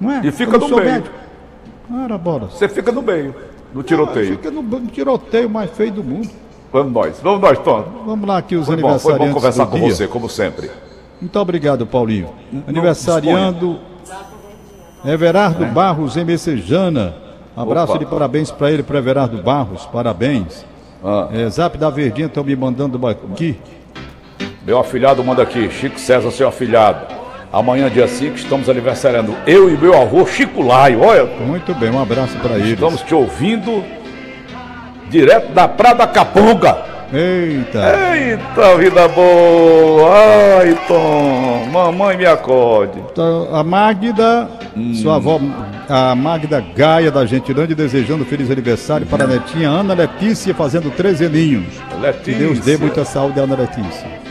Não 0.00 0.10
é? 0.10 0.20
E 0.24 0.30
fica 0.30 0.58
no 0.58 0.68
meio. 0.68 0.84
Médico. 0.84 1.14
Ora, 1.92 2.18
bora. 2.18 2.46
Você 2.46 2.68
fica 2.68 2.92
no 2.92 3.02
meio, 3.02 3.34
no 3.72 3.82
tiroteio. 3.82 4.36
fica 4.36 4.50
no, 4.50 4.62
no, 4.62 4.86
tiroteio 4.86 5.48
mais 5.48 5.70
feio 5.70 5.92
do 5.92 6.04
mundo. 6.04 6.28
Vamos 6.70 6.92
nós, 6.92 7.20
vamos 7.22 7.40
nós, 7.40 7.58
Tom. 7.60 7.84
Vamos 8.04 8.28
lá 8.28 8.38
aqui 8.38 8.56
os 8.56 8.66
foi 8.66 8.74
aniversariantes. 8.74 9.04
Bom, 9.04 9.18
foi 9.18 9.28
bom 9.28 9.34
conversar 9.34 9.66
com 9.66 9.78
dia. 9.78 9.94
você, 9.94 10.06
como 10.06 10.28
sempre. 10.28 10.70
Muito 11.20 11.38
obrigado, 11.38 11.86
Paulinho. 11.86 12.28
Aniversariando 12.66 13.78
Everardo 15.04 15.64
é. 15.64 15.68
Barros 15.68 16.16
em 16.16 16.24
Messejana. 16.24 17.14
Abraço 17.56 17.92
Opa. 17.92 17.98
de 17.98 18.06
parabéns 18.06 18.50
para 18.50 18.70
ele, 18.70 18.82
para 18.82 18.98
Everardo 18.98 19.42
Barros. 19.42 19.86
Parabéns. 19.86 20.64
Ah. 21.02 21.28
É, 21.32 21.48
Zap 21.48 21.78
da 21.78 21.90
Verdinha 21.90 22.26
estão 22.26 22.44
me 22.44 22.54
mandando 22.54 23.04
aqui. 23.06 23.58
Meu 24.68 24.78
afilhado 24.78 25.24
manda 25.24 25.42
aqui, 25.42 25.70
Chico 25.70 25.98
César, 25.98 26.30
seu 26.30 26.46
afilhado. 26.46 27.06
Amanhã, 27.50 27.88
dia 27.88 28.06
5, 28.06 28.36
estamos 28.36 28.68
aniversariando 28.68 29.34
eu 29.46 29.72
e 29.72 29.78
meu 29.78 29.98
avô 29.98 30.26
Chico 30.26 30.60
Laio. 30.60 31.00
Olha. 31.00 31.24
Muito 31.24 31.74
bem, 31.74 31.90
um 31.90 31.98
abraço 31.98 32.36
para 32.36 32.56
ele. 32.56 32.74
Estamos 32.74 33.00
te 33.00 33.14
ouvindo 33.14 33.82
direto 35.08 35.54
da 35.54 35.66
Praia 35.66 35.94
da 35.94 36.06
Caponga. 36.06 36.84
Eita! 37.10 37.94
Eita, 38.14 38.76
vida 38.76 39.08
boa! 39.08 40.10
Ai, 40.58 40.78
Tom, 40.86 41.66
mamãe 41.72 42.18
me 42.18 42.26
acorde. 42.26 43.02
Então, 43.10 43.48
a 43.50 43.64
Magda, 43.64 44.50
hum. 44.76 44.92
sua 44.92 45.16
avó, 45.16 45.40
a 45.88 46.14
Magda 46.14 46.62
Gaia 46.76 47.10
da 47.10 47.24
Gentilândia, 47.24 47.74
desejando 47.74 48.26
feliz 48.26 48.50
aniversário 48.50 49.06
para 49.06 49.24
a 49.24 49.26
netinha 49.26 49.70
Ana 49.70 49.94
Letícia, 49.94 50.54
fazendo 50.54 50.90
13 50.90 51.24
aninhos. 51.24 51.72
Letícia. 51.98 52.34
Que 52.34 52.38
Deus 52.38 52.60
dê 52.60 52.76
muita 52.76 53.02
saúde 53.06 53.40
à 53.40 53.44
Ana 53.44 53.56
Letícia. 53.56 54.27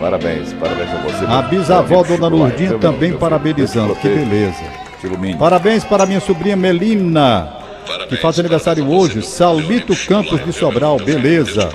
Parabéns, 0.00 0.52
parabéns 0.54 0.90
a 0.90 0.96
você. 0.98 1.24
A 1.24 1.42
bisavó 1.42 2.02
Dona 2.02 2.28
Lourdinha 2.28 2.78
também 2.78 3.12
parabenizando, 3.12 3.94
que 3.96 4.08
beleza. 4.08 4.62
Parabéns 5.38 5.84
para 5.84 6.06
minha 6.06 6.20
sobrinha 6.20 6.56
Melina 6.56 7.64
que 8.08 8.16
faz 8.16 8.38
aniversário 8.38 8.88
hoje, 8.88 9.22
Salmito 9.22 9.94
Campos 10.06 10.42
de 10.44 10.52
Sobral, 10.52 10.98
beleza. 10.98 11.68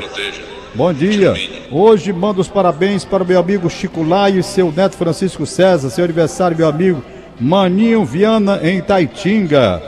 Bom 0.74 0.94
dia. 0.94 1.34
Hoje 1.72 2.14
mando 2.14 2.42
os 2.42 2.48
parabéns 2.48 3.04
para 3.04 3.24
o 3.24 3.28
meu 3.28 3.40
amigo 3.40 3.70
Chico 3.70 4.04
Laio 4.04 4.40
e 4.40 4.44
seu 4.44 4.72
neto 4.72 4.96
Francisco 4.96 5.46
César, 5.46 5.90
seu 5.90 6.04
aniversário, 6.04 6.58
meu 6.58 6.68
amigo 6.68 7.04
Maninho 7.40 8.04
Viana 8.06 8.60
em 8.64 8.82
Taitinga. 8.82 9.82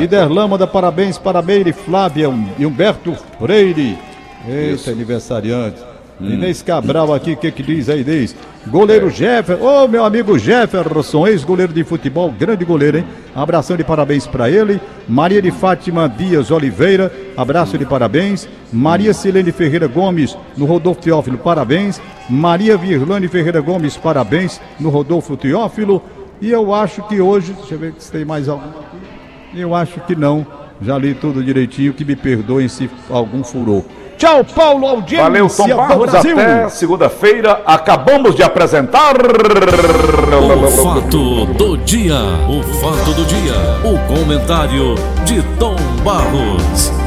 Liderlan 0.00 0.48
manda 0.48 0.66
parabéns 0.66 1.18
para 1.18 1.42
Meire 1.42 1.72
Flávia 1.72 2.30
e 2.58 2.64
Humberto 2.64 3.14
Freire. 3.38 3.98
Eita, 4.46 4.74
Isso. 4.74 4.90
aniversariante. 4.90 5.93
Hum. 6.20 6.30
Inês 6.30 6.62
Cabral 6.62 7.12
aqui, 7.12 7.32
o 7.32 7.36
que, 7.36 7.50
que 7.50 7.62
diz 7.62 7.88
aí, 7.88 8.02
Inês? 8.02 8.36
Goleiro 8.68 9.08
é. 9.08 9.10
Jefferson, 9.10 9.64
ô 9.64 9.84
oh, 9.84 9.88
meu 9.88 10.04
amigo 10.04 10.38
Jefferson, 10.38 11.26
ex-goleiro 11.26 11.72
de 11.72 11.82
futebol, 11.84 12.30
grande 12.30 12.64
goleiro, 12.64 12.98
hein? 12.98 13.04
Abração 13.34 13.76
de 13.76 13.84
parabéns 13.84 14.26
para 14.26 14.48
ele. 14.48 14.80
Maria 15.08 15.42
de 15.42 15.50
Fátima 15.50 16.08
Dias 16.08 16.50
Oliveira, 16.50 17.12
abraço 17.36 17.76
de 17.76 17.84
parabéns. 17.84 18.48
Maria 18.72 19.12
Silene 19.12 19.52
Ferreira 19.52 19.86
Gomes, 19.86 20.36
no 20.56 20.64
Rodolfo 20.64 21.00
Teófilo, 21.00 21.36
parabéns. 21.36 22.00
Maria 22.30 22.76
Virlane 22.76 23.28
Ferreira 23.28 23.60
Gomes, 23.60 23.96
parabéns, 23.96 24.60
no 24.78 24.88
Rodolfo 24.88 25.36
Teófilo. 25.36 26.02
E 26.40 26.50
eu 26.50 26.74
acho 26.74 27.02
que 27.02 27.20
hoje, 27.20 27.52
deixa 27.52 27.74
eu 27.74 27.78
ver 27.78 27.94
se 27.98 28.10
tem 28.10 28.24
mais 28.24 28.48
alguma 28.48 28.80
aqui. 28.80 29.60
Eu 29.60 29.74
acho 29.74 30.00
que 30.00 30.14
não. 30.14 30.46
Já 30.82 30.98
li 30.98 31.14
tudo 31.14 31.42
direitinho, 31.42 31.92
que 31.92 32.04
me 32.04 32.16
perdoem 32.16 32.68
se 32.68 32.90
algum 33.08 33.44
furou. 33.44 33.84
Tchau, 34.16 34.44
Paulo 34.44 34.86
Audiência 34.86 35.24
Valeu, 35.24 35.48
Tom 35.48 35.68
Barros. 35.76 36.14
Até 36.14 36.68
segunda-feira. 36.68 37.62
Acabamos 37.66 38.34
de 38.34 38.42
apresentar... 38.42 39.14
O 40.34 40.68
fato 40.68 41.46
do 41.46 41.76
dia. 41.78 42.18
O 42.48 42.62
fato 42.80 43.12
do 43.12 43.24
dia. 43.24 43.54
O 43.84 43.98
comentário 44.06 44.94
de 45.24 45.42
Tom 45.58 45.76
Barros. 46.02 47.03